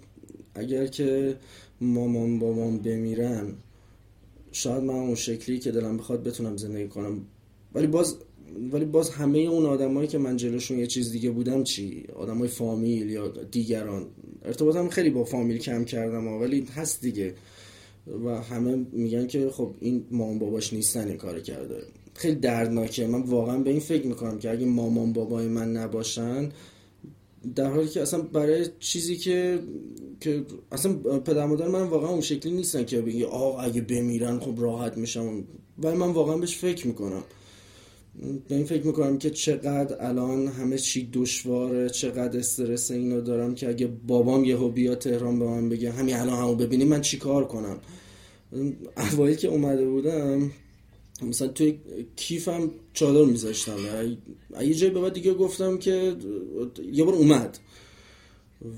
اگر 0.55 0.87
که 0.87 1.37
مامان 1.81 2.39
بابام 2.39 2.79
بمیرن 2.79 3.55
شاید 4.53 4.83
من 4.83 4.95
اون 4.95 5.15
شکلی 5.15 5.59
که 5.59 5.71
دلم 5.71 5.97
بخواد 5.97 6.23
بتونم 6.23 6.57
زندگی 6.57 6.89
کنم. 6.89 7.21
ولی 7.75 7.87
باز 7.87 8.17
ولی 8.73 8.85
باز 8.85 9.11
همه 9.11 9.39
اون 9.39 9.67
آدمایی 9.67 10.09
که 10.09 10.19
من 10.19 10.37
جلوشون 10.37 10.79
یه 10.79 10.87
چیز 10.87 11.13
دیگه 11.13 11.31
بودم 11.31 11.65
چی؟ 11.65 12.05
آدمای 12.17 12.49
فامیل 12.49 13.11
یا 13.11 13.29
دیگران. 13.29 14.07
ارتباطم 14.45 14.89
خیلی 14.89 15.11
با 15.11 15.25
فامیل 15.25 15.59
کم 15.59 15.85
کردم 15.85 16.27
ولی 16.27 16.67
هست 16.75 17.01
دیگه. 17.01 17.35
و 18.25 18.43
همه 18.43 18.87
میگن 18.93 19.27
که 19.27 19.51
خب 19.51 19.75
این 19.81 20.05
مامان 20.11 20.39
باباش 20.39 20.73
نیستن 20.73 21.09
این 21.09 21.17
کار 21.17 21.41
کرده. 21.41 21.83
خیلی 22.15 22.35
دردناکه. 22.35 23.07
من 23.07 23.23
واقعا 23.23 23.59
به 23.59 23.71
این 23.71 23.81
فکر 23.81 24.07
می‌کنم 24.07 24.39
که 24.39 24.51
اگه 24.51 24.67
مامان 24.67 25.13
بابای 25.13 25.49
من 25.49 25.73
نباشن 25.73 26.49
در 27.55 27.71
حالی 27.71 27.89
که 27.89 28.03
اصلا 28.03 28.23
برای 28.23 28.67
چیزی 28.79 29.17
که 29.17 29.59
که 30.21 30.45
اصلا 30.73 30.93
پدر 31.19 31.47
مادر 31.47 31.69
من 31.69 31.83
واقعا 31.83 32.11
اون 32.11 32.21
شکلی 32.21 32.53
نیستن 32.53 32.85
که 32.85 33.01
بگی 33.01 33.25
آه 33.25 33.65
اگه 33.65 33.81
بمیرن 33.81 34.39
خب 34.39 34.55
راحت 34.63 34.97
میشم. 34.97 35.45
ولی 35.79 35.97
من 35.97 36.11
واقعا 36.11 36.37
بهش 36.37 36.57
فکر 36.57 36.87
می‌کنم. 36.87 37.23
به 38.49 38.55
این 38.55 38.65
فکر 38.65 38.87
می‌کنم 38.87 39.19
که 39.19 39.31
چقدر 39.31 39.97
الان 40.01 40.47
همه 40.49 40.79
چی 40.79 41.09
دشواره 41.13 41.91
چقدر 41.91 42.39
استرس 42.39 42.91
اینو 42.91 43.21
دارم 43.21 43.55
که 43.55 43.69
اگه 43.69 43.87
بابام 43.87 44.45
یه 44.45 44.57
بیا 44.57 44.95
تهران 44.95 45.39
به 45.39 45.45
من 45.45 45.69
بگه 45.69 45.91
همین 45.91 46.15
الان 46.15 46.39
همو 46.39 46.55
ببینی 46.55 46.85
من 46.85 47.01
چی 47.01 47.19
کار 47.19 47.45
کنم. 47.45 47.79
اوایل 48.97 49.37
که 49.37 49.49
اومده 49.49 49.87
بودم 49.87 50.51
مثلا 51.23 51.49
توی 51.49 51.79
کیفم 52.17 52.71
چادر 52.93 53.25
میذاشتم. 53.25 53.77
یه 54.61 54.75
جایی 54.75 54.93
به 54.93 55.01
بعد 55.01 55.13
دیگه 55.13 55.35
گفتم 55.35 55.79
که 55.79 56.17
یه 56.93 57.05
بار 57.05 57.15
اومد. 57.15 57.59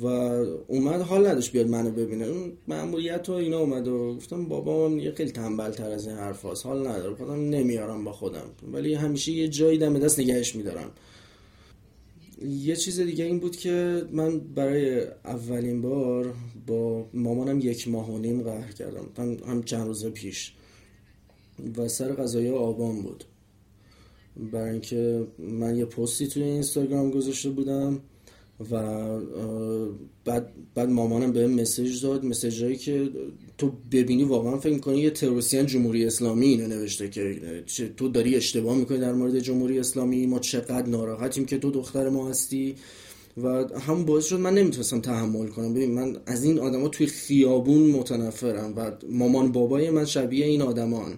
و 0.03 0.07
اومد 0.07 1.01
حال 1.01 1.27
نداشت 1.27 1.53
بیاد 1.53 1.69
منو 1.69 1.91
ببینه. 1.91 2.25
اون 2.25 2.53
مأموریت 2.69 3.29
و 3.29 3.33
اینا 3.33 3.59
اومد 3.59 3.89
و 3.89 4.15
گفتم 4.15 4.45
بابام 4.45 4.99
یه 4.99 5.13
خیلی 5.13 5.31
تنبل 5.31 5.71
تر 5.71 5.91
از 5.91 6.07
این 6.07 6.17
حرف 6.17 6.45
هست. 6.45 6.67
حال 6.67 6.87
نداره. 6.87 7.15
خودم 7.15 7.49
نمیارم 7.51 8.05
با 8.05 8.13
خودم. 8.13 8.51
ولی 8.73 8.95
همیشه 8.95 9.33
یه 9.33 9.49
جایی 9.49 9.79
دم 9.79 9.99
دست 9.99 10.21
نگهش 10.21 10.57
میدارم. 10.57 10.91
یه 12.43 12.77
چیز 12.77 13.01
دیگه 13.01 13.25
این 13.25 13.39
بود 13.39 13.57
که 13.57 14.03
من 14.13 14.39
برای 14.39 15.01
اولین 15.25 15.83
بار 15.83 16.35
با 16.67 17.07
مامانم 17.15 17.59
یک 17.59 17.89
ماه 17.89 18.11
و 18.11 18.19
نیم 18.19 18.43
قهر 18.43 18.73
کردم. 18.73 19.09
هم 19.47 19.63
چند 19.63 19.87
روز 19.87 20.07
پیش. 20.07 20.53
و 21.77 21.89
سر 21.89 22.13
قضایی 22.13 22.49
آبان 22.49 23.03
بود. 23.03 23.25
برای 24.53 24.71
اینکه 24.71 25.27
من 25.39 25.77
یه 25.77 25.85
پستی 25.85 26.27
توی 26.27 26.43
اینستاگرام 26.43 27.11
گذاشته 27.11 27.51
بودم. 27.51 28.01
و 28.71 28.77
بعد 30.25 30.53
بعد 30.75 30.91
مامانم 30.91 31.33
به 31.33 31.47
مسیج 31.47 32.03
داد 32.03 32.25
مسیج 32.25 32.65
هایی 32.65 32.77
که 32.77 33.11
تو 33.59 33.73
ببینی 33.93 34.25
واقعا 34.25 34.59
فکر 34.59 34.79
کنی 34.79 34.99
یه 34.99 35.11
تروریستین 35.11 35.67
جمهوری 35.67 36.07
اسلامی 36.07 36.47
اینو 36.47 36.67
نوشته 36.67 37.09
که 37.09 37.41
تو 37.97 38.09
داری 38.09 38.37
اشتباه 38.37 38.77
می‌کنی 38.77 38.99
در 38.99 39.13
مورد 39.13 39.39
جمهوری 39.39 39.79
اسلامی 39.79 40.27
ما 40.27 40.39
چقدر 40.39 40.87
ناراحتیم 40.87 41.45
که 41.45 41.59
تو 41.59 41.71
دختر 41.71 42.09
ما 42.09 42.29
هستی. 42.29 42.75
و 43.43 43.49
همون 43.79 44.05
باعث 44.05 44.25
شد 44.25 44.41
من 44.41 44.55
نمی‌تونستم 44.55 45.01
تحمل 45.01 45.47
کنم. 45.47 45.75
ببین 45.75 45.95
من 45.95 46.17
از 46.27 46.45
این 46.45 46.59
آدما 46.59 46.89
توی 46.89 47.07
خیابون 47.07 47.91
متنفرم 47.91 48.73
و 48.77 48.93
مامان 49.11 49.53
بابای 49.53 49.91
من 49.91 50.05
شبیه 50.05 50.47
این 50.47 50.63
آدمان. 50.63 51.15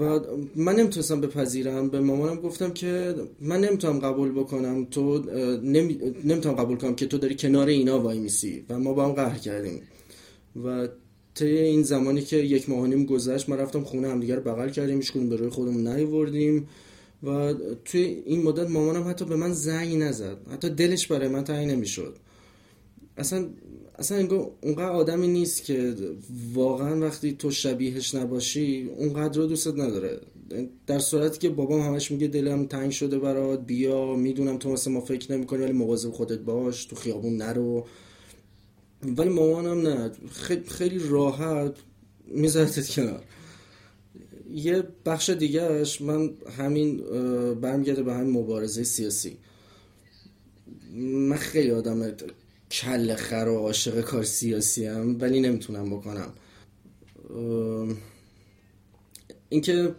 و 0.00 0.20
من 0.56 0.76
نمی‌تونستم 0.76 1.20
بپذیرم. 1.20 1.88
به 1.88 2.00
مامانم 2.00 2.36
گفتم 2.36 2.70
که 2.70 3.14
من 3.40 3.60
نمی‌تونم 3.60 3.98
قبول 3.98 4.32
بکنم. 4.32 4.84
تو 4.84 5.18
نمی... 5.62 5.98
نمی‌تونم 6.24 6.54
قبول 6.54 6.76
کنم 6.76 6.94
که 6.94 7.06
تو 7.06 7.18
داری 7.18 7.34
کنار 7.34 7.68
اینا 7.68 8.00
وای 8.00 8.18
میسی 8.18 8.64
و 8.68 8.78
ما 8.78 8.92
با 8.92 9.04
هم 9.04 9.12
قهر 9.12 9.38
کردیم. 9.38 9.82
و 10.64 10.88
طی 11.34 11.58
این 11.58 11.82
زمانی 11.82 12.22
که 12.22 12.36
یک 12.36 12.70
ماه 12.70 12.88
نیم 12.88 13.04
گذشت 13.04 13.48
من 13.48 13.56
رفتم 13.56 13.84
خونه 13.84 14.08
همدیگه 14.08 14.34
رو 14.34 14.42
بغل 14.42 14.68
کردیم 14.68 14.96
هیچ 14.96 15.12
به 15.12 15.36
روی 15.36 15.48
خودمون 15.48 15.88
نیوردیم 15.88 16.68
و 17.22 17.54
توی 17.84 18.00
این 18.26 18.42
مدت 18.42 18.70
مامانم 18.70 19.08
حتی 19.08 19.24
به 19.24 19.36
من 19.36 19.52
زنگ 19.52 19.96
نزد. 19.96 20.36
حتی 20.52 20.70
دلش 20.70 21.06
برای 21.06 21.28
من 21.28 21.44
تنگ 21.44 21.70
نمی‌شد. 21.70 22.16
اصلا 23.16 23.48
اصلا 23.98 24.18
انگار 24.18 24.50
اونقدر 24.60 24.90
آدمی 24.90 25.28
نیست 25.28 25.64
که 25.64 25.94
واقعا 26.54 27.00
وقتی 27.00 27.32
تو 27.32 27.50
شبیهش 27.50 28.14
نباشی 28.14 28.90
اونقدر 28.96 29.40
رو 29.40 29.46
دوستت 29.46 29.74
نداره. 29.74 30.20
در 30.86 30.98
صورتی 30.98 31.38
که 31.38 31.48
بابام 31.48 31.80
همش 31.80 32.10
میگه 32.10 32.26
دلم 32.26 32.66
تنگ 32.66 32.90
شده 32.90 33.18
برات 33.18 33.66
بیا 33.66 34.14
می‌دونم 34.14 34.58
تو 34.58 34.70
مثل 34.70 34.90
ما 34.90 35.00
فکر 35.00 35.32
نمی‌کنی 35.32 35.62
ولی 35.62 35.72
مواظب 35.72 36.10
خودت 36.10 36.38
باش 36.38 36.84
تو 36.84 36.96
خیابون 36.96 37.36
نرو. 37.36 37.86
ولی 39.02 39.28
مامانم 39.28 39.88
نه 39.88 40.10
خیلی 40.68 40.98
راحت 40.98 41.74
میذارتت 42.28 42.88
کنار. 42.88 43.22
یه 44.54 44.82
بخش 45.06 45.30
دیگهش 45.30 46.00
من 46.00 46.30
همین 46.58 46.96
برمیگرده 47.60 48.02
به 48.02 48.14
همین 48.14 48.32
مبارزه 48.32 48.84
سیاسی. 48.84 49.36
من 50.94 51.36
خیلی 51.36 51.70
آدم 51.70 52.02
کل 52.70 53.14
خر 53.14 53.48
و 53.48 53.58
عاشق 53.58 54.00
کار 54.00 54.24
سیاسی 54.24 54.86
هم 54.86 55.16
ولی 55.20 55.40
نمی‌تونم 55.40 55.90
بکنم. 55.90 56.32
اینکه 59.48 59.94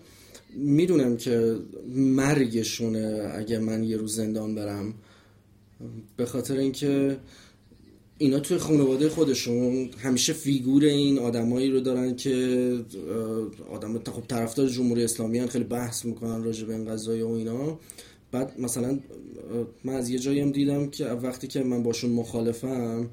می‌دونم 0.56 1.18
که 1.18 1.56
مرگشونه 1.96 3.32
اگه 3.36 3.60
من 3.60 3.84
یه 3.84 3.98
روز 3.98 4.16
زندان 4.16 4.56
برم. 4.56 4.94
به 6.18 6.26
خاطر 6.26 6.58
اینکه 6.58 7.18
اینا 8.18 8.40
توی 8.40 8.58
خانواده 8.58 9.10
خودشون 9.10 9.90
همیشه 10.00 10.34
فیگور 10.34 10.84
این 10.84 11.20
آدمایی 11.20 11.72
رو 11.72 11.80
دارن 11.80 12.16
که 12.16 12.80
آدم 13.72 14.00
خب 14.00 14.24
طرفدار 14.28 14.68
جمهوری 14.68 15.04
اسلامی 15.04 15.40
هن 15.40 15.48
خیلی 15.48 15.66
بحث 15.66 16.06
می‌کنن 16.06 16.44
راجع 16.44 16.68
به 16.68 16.74
این 16.74 16.86
قضایی 16.86 17.22
و 17.22 17.28
اینا. 17.28 17.80
بعد 18.32 18.60
مثلا 18.60 19.00
من 19.84 19.94
از 19.94 20.10
یه 20.10 20.20
جایی 20.20 20.40
هم 20.40 20.52
دیدم 20.52 20.90
که 20.90 21.06
وقتی 21.06 21.48
که 21.48 21.64
من 21.64 21.84
باشون 21.84 22.12
مخالفم 22.12 23.10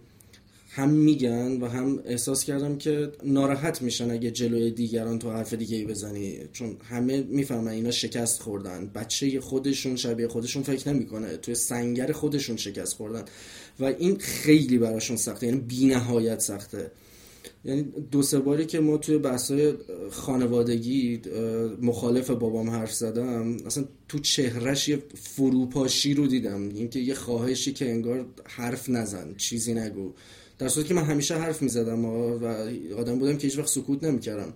هم 0.69 0.91
میگن 0.91 1.61
و 1.61 1.69
هم 1.69 2.01
احساس 2.05 2.45
کردم 2.45 2.79
که 2.79 3.13
ناراحت 3.25 3.83
میشن 3.83 4.11
اگه 4.11 4.31
جلوی 4.31 4.71
دیگران 4.71 5.19
تو 5.19 5.31
حرف 5.31 5.55
دیگه 5.55 5.77
ای 5.77 5.85
بزنی. 5.85 6.39
چون 6.53 6.77
همه 6.89 7.23
می‌فهمن 7.23 7.69
اینا 7.69 7.91
شکست 7.91 8.43
خوردن. 8.43 8.91
بچه 8.95 9.41
خودشون 9.41 9.97
شبیه 9.97 10.29
خودشون 10.29 10.63
فکر 10.63 10.93
نمی‌کنه. 10.93 11.37
توی 11.37 11.55
سنگر 11.55 12.13
خودشون 12.13 12.57
شکست 12.57 12.95
خوردن. 12.95 13.25
و 13.81 13.85
این 13.85 14.17
خیلی 14.19 14.79
براشون 14.79 15.17
سخته. 15.17 15.47
یعنی 15.47 15.61
بی 15.61 15.87
نهایت 15.87 16.41
سخته. 16.41 16.91
یعنی 17.65 17.83
دو 18.11 18.23
سه 18.23 18.39
باری 18.39 18.67
که 18.67 18.81
ما 18.81 18.97
توی 18.97 19.19
بحثای 19.19 19.75
خانوادگی 20.11 21.21
مخالف 21.83 22.31
بابام 22.31 22.71
حرف 22.71 22.95
زدم 22.95 23.57
اصلا 23.67 23.85
تو 24.09 24.19
چهرش 24.19 24.89
یه 24.89 25.03
فروپاشی 25.15 26.15
رو 26.15 26.27
دیدم. 26.27 26.69
اینکه 26.69 27.01
یه 27.01 27.15
خواهشی 27.15 27.73
که 27.73 27.91
انگار 27.91 28.27
حرف 28.45 28.89
نزن 28.89 29.35
چیزی 29.37 29.75
نگو. 29.75 30.13
در 30.59 30.69
صورتی 30.69 30.89
که 30.89 30.95
من 30.95 31.05
همیشه 31.05 31.35
حرف 31.35 31.63
می‌زدم 31.63 32.05
و 32.05 32.45
آدم 32.97 33.19
بودم 33.19 33.37
که 33.37 33.47
هیچ 33.47 33.59
وقت 33.59 33.69
سکوت 33.69 34.05
نمی‌کردم. 34.05 34.53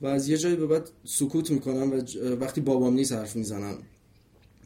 و 0.00 0.06
از 0.06 0.28
یه 0.28 0.36
جایی 0.36 0.56
به 0.56 0.66
بعد 0.66 0.90
سکوت 1.04 1.50
می‌کنم 1.50 1.92
و 1.92 2.00
وقتی 2.40 2.60
بابام 2.60 2.94
نیست 2.94 3.12
حرف 3.12 3.36
می‌زنم. 3.36 3.78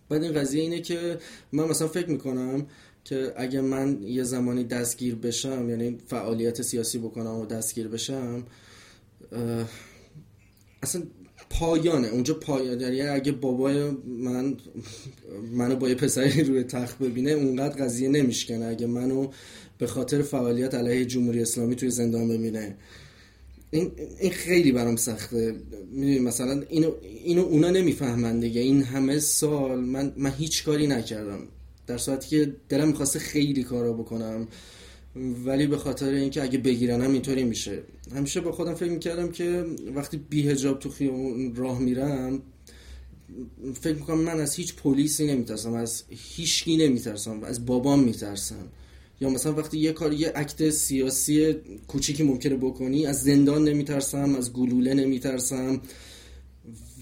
بعد 0.09 0.23
این 0.23 0.33
قضیه 0.33 0.63
اینه 0.63 0.81
که 0.81 1.19
من 1.53 1.65
مثلا 1.65 1.89
فکر 1.89 2.11
می‌کنم 2.11 2.67
که 3.05 3.33
اگه 3.37 3.61
من 3.61 4.03
یه 4.03 4.23
زمانی 4.23 4.65
دستگیر 4.65 5.15
بشم 5.15 5.71
یعنی 5.71 5.99
فعالیت 6.07 6.63
سیاسی 6.63 6.99
بکنم 6.99 7.35
و 7.35 7.47
دستگیر 7.47 7.89
بشم 7.89 8.47
اصلا 10.83 11.03
پایانه. 11.51 12.09
اونجا 12.09 12.35
پایان 12.35 12.81
یعنی 12.81 13.01
اگه 13.01 13.33
بابای 13.33 13.91
من 14.07 14.57
منو 15.53 15.77
با 15.77 15.89
یه 15.89 15.95
پسری 15.95 16.45
روی 16.45 16.63
تخت 16.65 16.99
ببینه 16.99 17.31
اونقدر 17.31 17.85
قضیه 17.85 18.09
نمیشکنه. 18.09 18.67
اگه 18.67 18.87
منو 18.87 19.29
به 19.79 19.87
خاطر 19.87 20.23
فعالیت 20.23 20.75
علیه 20.75 21.05
جمهوری 21.05 21.43
اسلامی 21.43 21.77
توی 21.77 21.91
زندان 21.91 22.29
ببینه. 22.29 22.77
این, 23.71 23.93
این 24.21 24.31
خیلی 24.33 24.73
برام 24.73 24.97
سخته. 24.97 25.55
می‌دونی 25.91 26.19
مثلا 26.19 26.63
اینو, 26.69 26.93
اینو 27.25 27.43
اونا 27.43 27.71
نمی‌فهمن 27.71 28.41
دیگه. 28.41 28.61
این 28.61 28.83
همه 28.83 29.19
سال 29.19 29.81
من, 29.81 30.13
من 30.17 30.31
هیچ 30.31 30.65
کاری 30.65 30.87
نکردم. 30.87 31.39
در 31.91 31.99
صورتی 31.99 32.29
که 32.29 32.53
دلم 32.69 32.89
می‌خواسته 32.89 33.19
خیلی 33.19 33.63
کارا 33.63 33.93
بکنم 33.93 34.49
ولی 35.45 35.67
به 35.67 35.77
خاطر 35.77 36.09
اینکه 36.09 36.43
اگه 36.43 36.59
بگیرنم 36.59 37.13
اینطوری 37.13 37.45
میشه. 37.45 37.83
همیشه 38.15 38.41
با 38.41 38.53
خودم 38.53 38.75
فکر 38.75 38.91
می‌کردم 38.91 39.31
که 39.31 39.65
وقتی 39.95 40.17
بی 40.17 40.49
هجاب 40.49 40.79
تو 40.79 40.91
خیابون 40.91 41.55
راه 41.55 41.79
میرم 41.79 42.43
فکر 43.81 43.95
می‌کنم 43.95 44.21
من 44.21 44.41
از 44.41 44.55
هیچ 44.55 44.75
پلیسی 44.75 45.27
نمیترسم 45.27 45.73
از 45.73 46.05
هیچکی 46.11 46.77
نمیترسم 46.77 47.45
از 47.45 47.67
بابام 47.67 48.03
میترسم. 48.05 48.69
یا 49.21 49.31
مثلا 49.31 49.55
وقتی 49.55 49.79
یه 49.79 49.93
کار 49.93 50.13
یه 50.13 50.33
اکت 50.35 50.71
سیاسی 50.71 51.53
کوچیکی 51.89 52.23
ممکنه 52.23 52.57
بکنی 52.57 53.07
از 53.07 53.23
زندان 53.23 53.65
نمیترسم 53.65 54.35
از 54.35 54.53
گلوله 54.53 54.95
نمیترسم 54.95 55.81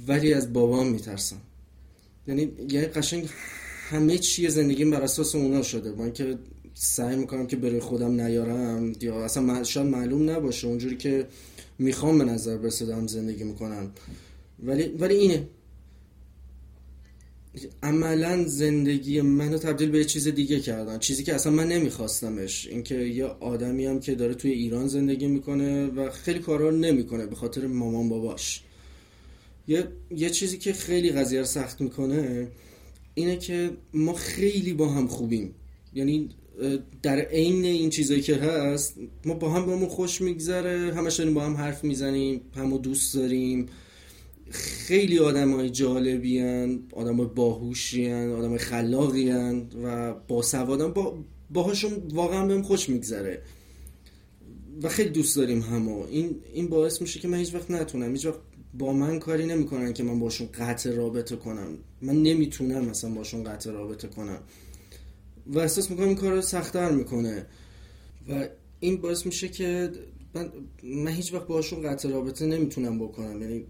ولی 0.07 0.35
از 0.35 0.53
بابام 0.53 0.87
میترسم. 0.87 1.40
یعنی 2.29 2.48
یعنی 2.70 2.87
قشنگ 2.87 3.29
همه 3.90 4.18
چیه 4.18 4.48
زندگیم 4.48 4.90
بر 4.90 5.03
اساس 5.03 5.35
اونا 5.35 5.62
شده. 5.62 5.90
من 5.90 6.12
که 6.12 6.38
سعی 6.74 7.16
می‌کنم 7.16 7.46
که 7.46 7.57
برای 7.57 7.81
خودم 7.81 8.20
نیارم 8.20 8.92
یا 9.01 9.24
اصلا 9.24 9.64
شاید 9.64 9.87
معلوم 9.87 10.31
نباشه. 10.31 10.68
اونجوری 10.68 10.96
که 10.96 11.27
می‌خوام 11.79 12.18
به 12.18 12.24
نظر 12.24 12.57
برسه 12.57 13.07
زندگی 13.07 13.44
می‌کنم. 13.44 13.90
ولی 14.62 14.83
ولی 14.88 15.14
اینه. 15.14 15.46
عملا 17.83 18.44
زندگی 18.44 19.20
منو 19.20 19.59
تبدیل 19.59 19.90
به 19.90 20.05
چیز 20.05 20.29
دیگه 20.29 20.61
کردن. 20.61 20.98
چیزی 20.98 21.24
که 21.24 21.35
اصلا 21.35 21.53
من 21.53 21.68
نمیخواستمش. 21.68 22.66
اینکه 22.66 22.94
یه 22.94 23.24
آدمی 23.24 23.87
هم 23.87 24.01
که 24.01 24.14
داره 24.14 24.35
توی 24.35 24.51
ایران 24.51 24.88
زندگی 24.88 25.27
می‌کنه 25.27 25.87
و 25.87 26.11
خیلی 26.11 26.38
کارا 26.38 26.70
نمی‌کنه 26.70 27.27
به 27.27 27.37
خاطر 27.37 27.66
مامان 27.66 28.09
باباش. 28.09 28.62
یه, 29.68 29.88
یه 30.11 30.31
چیزی 30.31 30.59
که 30.59 30.72
خیلی 30.72 31.11
قضیه 31.11 31.44
سخت 31.44 31.81
می‌کنه 31.81 32.48
اینه 33.18 33.37
که 33.37 33.70
ما 33.94 34.12
خیلی 34.12 34.72
با 34.72 34.88
هم 34.88 35.07
خوبیم. 35.07 35.54
یعنی 35.94 36.28
در 37.02 37.20
عین 37.20 37.64
این 37.64 37.90
چیزایی 37.90 38.20
که 38.20 38.37
هست 38.37 38.94
ما 39.24 39.35
با 39.35 39.50
هم 39.50 39.66
بهمون 39.66 39.88
خوش 39.88 40.20
میگذره 40.20 40.94
همش 40.94 41.16
داریم 41.16 41.35
با 41.35 41.40
هم 41.40 41.57
حرف 41.57 41.85
می‌زنیم 41.85 42.40
همو 42.57 42.78
دوست 42.78 43.14
داریم. 43.14 43.66
خیلی 44.50 45.18
آدم 45.18 45.52
های 45.52 45.70
جالبی 45.70 46.38
هن 46.38 46.78
آدم 46.92 47.16
های 47.16 47.26
باهوشی 47.35 48.07
هن 48.07 48.33
آدم 48.33 48.57
خلاقی 48.57 49.31
هن 49.31 49.66
و 49.85 50.14
با 50.28 50.42
سوادن 50.42 50.92
با 50.92 51.18
باهاشون 51.50 51.92
واقعا 52.12 52.46
بهم 52.46 52.62
خوش 52.62 52.88
میگذره. 52.88 53.42
و 54.83 54.88
خیلی 54.88 55.11
دوست 55.11 55.37
داریم 55.37 55.61
همو. 55.61 56.07
این 56.11 56.37
این 56.54 56.68
باعث 56.68 57.00
میشه 57.00 57.20
که 57.20 57.28
من 57.28 57.38
هیچ 57.38 57.54
وقت 57.54 57.70
نتونم. 57.70 58.12
هیچ 58.12 58.26
وقت 58.26 58.38
با 58.74 58.92
من 58.92 59.18
کاری 59.18 59.46
نمی‌کنن 59.46 59.92
که 59.92 60.02
من 60.02 60.18
باشون 60.20 60.48
قطع 60.59 60.90
رابطه 60.90 61.37
کنم. 61.37 61.78
من 62.02 62.22
نمی‌تونم 62.22 62.84
مثلا 62.84 63.11
باشون 63.11 63.44
قطع 63.44 63.70
رابطه 63.70 64.08
کنم. 64.08 64.38
و 65.46 65.58
احساس 65.58 65.90
می‌کنم 65.90 66.06
این 66.06 66.16
کار 66.16 66.32
رو 66.32 66.42
سختتر 66.42 66.90
می‌کنه. 66.90 67.46
و 68.28 68.48
این 68.80 68.96
باعث 68.96 69.26
میشه 69.26 69.48
که 69.48 69.90
من, 70.34 70.52
من 70.82 71.11
هیچ 71.11 71.34
وقت 71.34 71.46
باشون 71.46 71.82
قطع 71.82 72.08
رابطه 72.08 72.46
نمی‌تونم 72.46 72.98
بکنم. 72.98 73.42
یعنی 73.42 73.64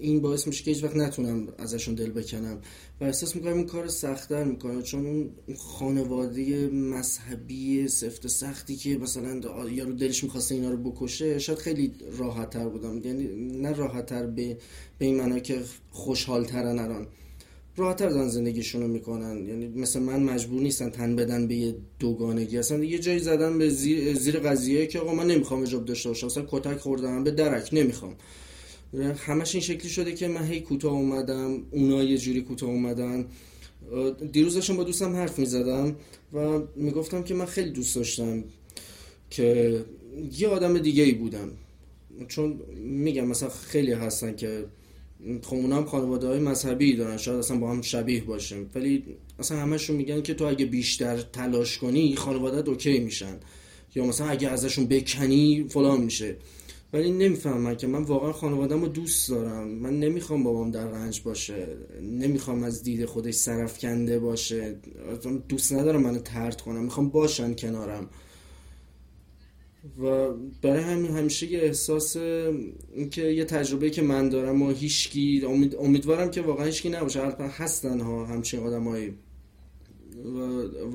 این 0.00 0.20
باعث 0.20 0.46
میشه 0.46 0.64
که 0.64 0.70
هیچ 0.70 0.84
وقت 0.84 0.96
نتونم 0.96 1.48
ازشون 1.58 1.94
دل 1.94 2.10
بکنم. 2.10 2.60
و 3.00 3.04
احساس 3.04 3.36
می‌کنم 3.36 3.54
این 3.54 3.66
کار 3.66 3.88
سختتر 3.88 4.44
می‌کنه. 4.44 4.82
چون 4.82 5.06
اون 5.06 5.30
خانواده 5.56 6.68
مذهبی 6.68 7.88
سفت 7.88 8.26
سختی 8.26 8.76
که 8.76 8.98
مثلا 8.98 9.40
یارو 9.68 9.92
دلش 9.92 10.24
می‌خواسته 10.24 10.54
اینا 10.54 10.70
رو 10.70 10.76
بکشه 10.76 11.38
شاید 11.38 11.58
خیلی 11.58 11.92
راحت 12.18 12.50
تر 12.50 12.68
بودم. 12.68 13.00
یعنی 13.04 13.24
نه 13.58 13.72
راحت 13.72 14.06
تر 14.06 14.26
به, 14.26 14.58
به 14.98 15.04
این 15.06 15.16
معنا 15.16 15.38
که 15.38 15.60
خوشحال 15.90 16.44
ترن 16.44 16.78
الان. 16.78 17.06
راحت 17.76 17.96
تر 17.96 18.08
دارن 18.08 18.28
زندگیشون 18.28 18.82
رو 18.82 18.88
می‌کنن. 18.88 19.46
یعنی 19.48 19.68
مثل 19.68 20.00
من 20.00 20.22
مجبور 20.22 20.62
نیستن 20.62 20.90
تن 20.90 21.16
بدن 21.16 21.46
به 21.46 21.54
یه 21.54 21.74
دوگانگی. 21.98 22.58
اصلا 22.58 22.84
یه 22.84 22.98
جایی 22.98 23.18
زدن 23.18 23.58
به 23.58 23.68
زیر, 23.68 24.14
زیر 24.14 24.38
قضیه 24.38 24.86
که 24.86 24.98
آقا 24.98 25.14
من 25.14 25.26
نمی‌خوام 25.26 25.62
اجاب 25.62 25.84
داشته 25.84 26.08
باشم. 26.08 26.26
اصلا 26.26 26.44
کتک 26.48 26.76
خوردم 26.76 27.24
به 27.24 27.30
درک 27.30 27.68
نمی‌خوام. 27.72 28.14
همش 29.16 29.54
این 29.54 29.64
شکلی 29.64 29.88
شده 29.88 30.12
که 30.12 30.28
من 30.28 30.44
هی 30.44 30.60
کوتاه 30.60 30.92
اومدم 30.92 31.62
اونا 31.70 32.02
یه 32.02 32.18
جوری 32.18 32.40
کوتاه 32.40 32.70
اومدن. 32.70 33.26
دیروز 34.32 34.54
داشتم 34.54 34.76
با 34.76 34.84
دوستم 34.84 35.16
حرف 35.16 35.38
می‌زدم 35.38 35.96
و 36.32 36.60
می‌گفتم 36.76 37.22
که 37.22 37.34
من 37.34 37.44
خیلی 37.44 37.70
دوست 37.70 37.96
داشتم 37.96 38.44
که 39.30 39.80
یه 40.38 40.48
آدم 40.48 40.78
دیگه 40.78 41.02
ای 41.02 41.12
بودم. 41.12 41.50
چون 42.28 42.60
میگم 42.76 43.26
مثلا 43.26 43.48
خیلی 43.48 43.92
هستن 43.92 44.36
که 44.36 44.64
خب 45.42 45.56
اونا 45.56 45.76
هم 45.76 45.84
خانواده 45.84 46.26
های 46.26 46.38
مذهبی 46.38 46.96
دارن 46.96 47.16
شاید 47.16 47.38
اصلا 47.38 47.58
با 47.58 47.70
هم 47.70 47.82
شبیه 47.82 48.24
باشیم. 48.24 48.70
ولی 48.74 49.04
اصلا 49.38 49.58
همشون 49.58 49.96
میگن 49.96 50.22
که 50.22 50.34
تو 50.34 50.44
اگه 50.44 50.66
بیشتر 50.66 51.16
تلاش 51.16 51.78
کنی 51.78 52.16
خانواده 52.16 52.70
اوکی 52.70 52.98
میشن. 52.98 53.36
یا 53.94 54.04
مثلا 54.04 54.28
اگه 54.28 54.48
ازشون 54.48 54.86
بکنی 54.86 55.66
فلان 55.68 56.00
میشه. 56.00 56.36
ولی 56.92 57.10
نمی‌فهمم 57.10 57.74
که 57.74 57.86
من 57.86 58.02
واقعا 58.02 58.32
خانوادم 58.32 58.80
رو 58.80 58.88
دوست 58.88 59.28
دارم. 59.30 59.68
من 59.68 60.00
نمی‌خوام 60.00 60.42
بابام 60.42 60.70
در 60.70 60.86
رنج 60.86 61.22
باشه. 61.22 61.66
نمی‌خوام 62.02 62.62
از 62.62 62.82
دید 62.82 63.04
خودش 63.04 63.34
سرفکنده 63.34 64.18
باشه. 64.18 64.76
دوست 65.48 65.72
ندارم 65.72 66.02
منو 66.02 66.18
ترد 66.18 66.60
کنم. 66.60 66.84
می‌خوام 66.84 67.08
باشن 67.08 67.54
کنارم. 67.54 68.10
و 70.02 70.32
برای 70.62 70.82
همین 70.82 71.10
همیشه 71.10 71.52
یه 71.52 71.58
احساس 71.58 72.16
اینکه 72.16 73.22
یه 73.22 73.44
تجربه 73.44 73.90
که 73.90 74.02
من 74.02 74.28
دارم 74.28 74.62
و 74.62 74.70
هیچکی 74.70 75.42
امید، 75.46 75.76
امیدوارم 75.76 76.30
که 76.30 76.42
واقعا 76.42 76.66
هیچکی 76.66 76.88
نباشه 76.88 77.20
هستن 77.40 78.00
ها 78.00 78.26
همچین 78.26 78.60
آدمایی. 78.60 79.14
و, 80.24 80.38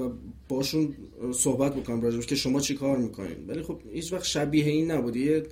و 0.04 0.12
باشون 0.50 0.96
صحبت 1.34 1.76
بکنم 1.76 2.02
راجبش 2.02 2.26
که 2.26 2.36
شما 2.36 2.60
چی 2.60 2.76
کار 2.76 2.98
می‌کنین. 2.98 3.38
ولی 3.48 3.62
خب 3.62 3.80
هیچ 3.94 4.14
وقت 4.14 4.24
شبیه 4.24 4.66
این 4.66 4.92
نبوده 4.92 5.20
یه 5.20 5.44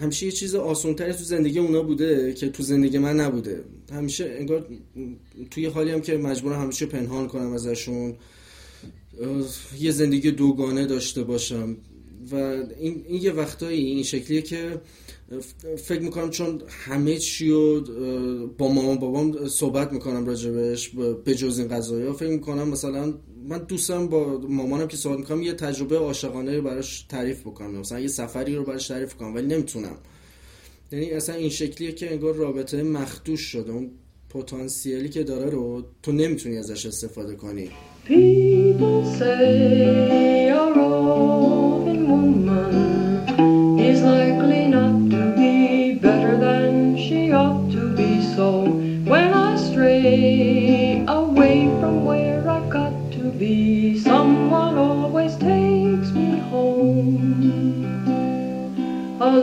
همیشه 0.00 0.26
یه 0.26 0.32
چیز 0.32 0.54
آسونتری 0.54 1.12
تو 1.12 1.24
زندگی 1.24 1.58
اونا 1.58 1.82
بوده 1.82 2.34
که 2.34 2.48
تو 2.48 2.62
زندگی 2.62 2.98
من 2.98 3.20
نبوده. 3.20 3.64
همیشه 3.92 4.36
انگار 4.38 4.66
توی 5.50 5.66
حالی 5.66 5.90
هم 5.90 6.00
که 6.00 6.16
مجبورم 6.16 6.62
همیشه 6.62 6.86
پنهان 6.86 7.28
کنم 7.28 7.52
ازشون 7.52 8.14
یه 9.80 9.90
زندگی 9.90 10.30
دوگانه 10.30 10.86
داشته 10.86 11.22
باشم. 11.22 11.76
و 12.30 12.34
این, 12.34 13.04
این 13.08 13.22
یه 13.22 13.32
وقتایی 13.32 13.84
این 13.84 14.02
شکلیه 14.02 14.42
که 14.42 14.80
فکر 15.76 16.00
می‌کنم 16.00 16.30
چون 16.30 16.62
همه 16.68 17.16
چی 17.18 17.50
رو 17.50 17.80
با 18.58 18.68
مامان 18.68 18.98
بابام 18.98 19.48
صحبت 19.48 19.92
می‌کنم 19.92 20.26
راجبش 20.26 20.88
به 21.24 21.34
جز 21.34 21.58
این 21.58 21.68
قضایی 21.68 22.12
فکر 22.12 22.30
می‌کنم 22.30 22.68
مثلا 22.68 23.14
من 23.48 23.58
دوستم 23.58 24.06
با 24.06 24.38
مامانم 24.48 24.88
که 24.88 24.96
صحبت 24.96 25.18
می‌کنم 25.18 25.42
یه 25.42 25.52
تجربه 25.52 25.96
عاشقانه 25.96 26.56
رو 26.56 26.62
براش 26.62 27.02
تعریف 27.02 27.40
بکنم 27.40 27.70
مثلا 27.70 28.00
یه 28.00 28.08
سفری 28.08 28.56
رو 28.56 28.64
براش 28.64 28.88
تعریف 28.88 29.14
کنم 29.14 29.34
ولی 29.34 29.46
نمی‌تونم. 29.46 29.96
یعنی 30.92 31.10
اصلا 31.10 31.34
این 31.34 31.50
شکلیه 31.50 31.92
که 31.92 32.12
انگار 32.12 32.34
رابطه 32.34 32.82
مخدوش 32.82 33.40
شده 33.40 33.72
اون 33.72 33.90
پتانسیلی 34.34 35.08
که 35.08 35.22
داره 35.22 35.50
رو 35.50 35.82
تو 36.02 36.12
نمی‌تونی 36.12 36.58
ازش 36.58 36.86
استفاده 36.86 37.34
کنی. 37.34 37.68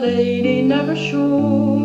Lady 0.04 0.62
never 0.64 0.96
should 0.96 1.81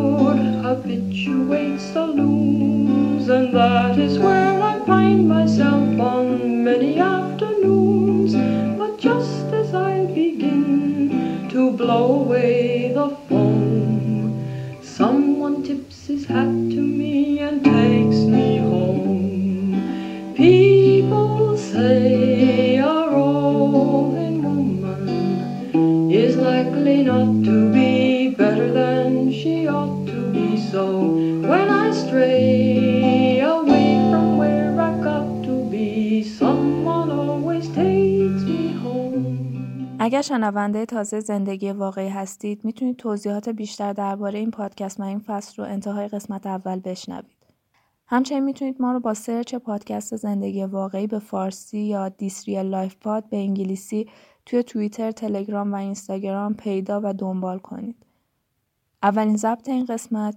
اگر 39.98 40.22
شنونده 40.22 40.86
تازه 40.86 41.20
زندگی 41.20 41.70
واقعی 41.72 42.08
هستید 42.08 42.64
می‌تونید 42.64 42.96
توضیحات 42.96 43.48
بیشتر 43.48 43.92
درباره 43.92 44.38
این 44.38 44.50
پادکست 44.50 45.00
و 45.00 45.02
این 45.02 45.18
فصل 45.18 45.62
رو 45.62 45.70
انتهای 45.70 46.08
قسمت 46.08 46.46
اول 46.46 46.80
بشنوید. 46.80 47.36
همچنین 48.06 48.44
می‌تونید 48.44 48.82
ما 48.82 48.92
رو 48.92 49.00
با 49.00 49.14
search 49.14 49.54
پادکست 49.54 50.16
زندگی 50.16 50.64
واقعی 50.64 51.06
به 51.06 51.18
فارسی 51.18 51.78
یا 51.78 52.08
This 52.08 52.37
Real 52.37 52.66
Life 52.66 52.96
Pod 52.96 53.28
به 53.28 53.36
انگلیسی 53.36 54.08
توی 54.46 54.62
توییتر، 54.62 55.10
تلگرام 55.10 55.72
و 55.72 55.76
اینستاگرام 55.76 56.54
پیدا 56.54 57.00
و 57.04 57.14
دنبال 57.14 57.58
کنید. 57.58 57.96
اولین 59.02 59.36
ضبط 59.36 59.68
این 59.68 59.84
قسمت 59.84 60.36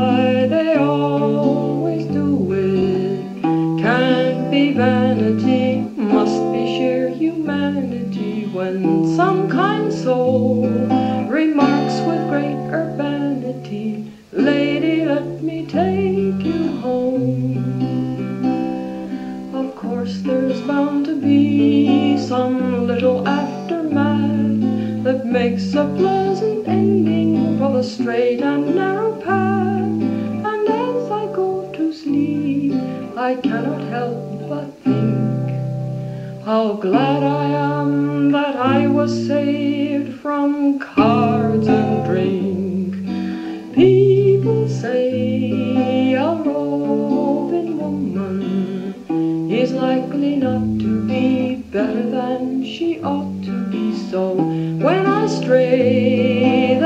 when 8.61 9.15
some 9.15 9.49
kind 9.49 9.91
soul 9.91 10.67
remarks 11.27 11.95
with 12.05 12.21
great 12.29 12.61
urbanity, 12.69 14.13
Lady, 14.31 15.03
let 15.03 15.41
me 15.41 15.65
take 15.65 16.45
you 16.45 16.67
home. 16.85 17.57
Of 19.51 19.75
course, 19.75 20.21
there's 20.21 20.61
bound 20.61 21.07
to 21.07 21.15
be 21.19 22.19
some 22.19 22.85
little 22.85 23.27
aftermath 23.27 24.61
that 25.05 25.25
makes 25.25 25.73
a 25.73 25.85
pleasant 25.97 26.67
ending 26.67 27.57
for 27.57 27.71
the 27.73 27.83
straight 27.83 28.41
and 28.41 28.75
narrow 28.75 29.13
path. 29.21 30.01
And 30.51 30.69
as 30.69 31.09
I 31.09 31.25
go 31.33 31.71
to 31.77 31.91
sleep, 31.91 32.73
I 33.17 33.33
cannot 33.41 33.81
help 33.89 34.30
how 36.45 36.73
glad 36.73 37.21
I 37.21 37.45
am 37.79 38.31
that 38.31 38.55
I 38.55 38.87
was 38.87 39.27
saved 39.27 40.19
from 40.21 40.79
cards 40.79 41.67
and 41.67 42.03
drink. 42.05 42.95
People 43.75 44.67
say 44.67 46.13
a 46.13 46.33
roving 46.33 47.77
woman 47.77 49.51
is 49.51 49.71
likely 49.73 50.35
not 50.35 50.79
to 50.79 51.05
be 51.07 51.57
better 51.71 52.09
than 52.09 52.65
she 52.65 52.99
ought 53.01 53.43
to 53.43 53.65
be. 53.69 53.95
So 54.09 54.33
when 54.33 55.05
I 55.05 55.27
stray 55.27 56.79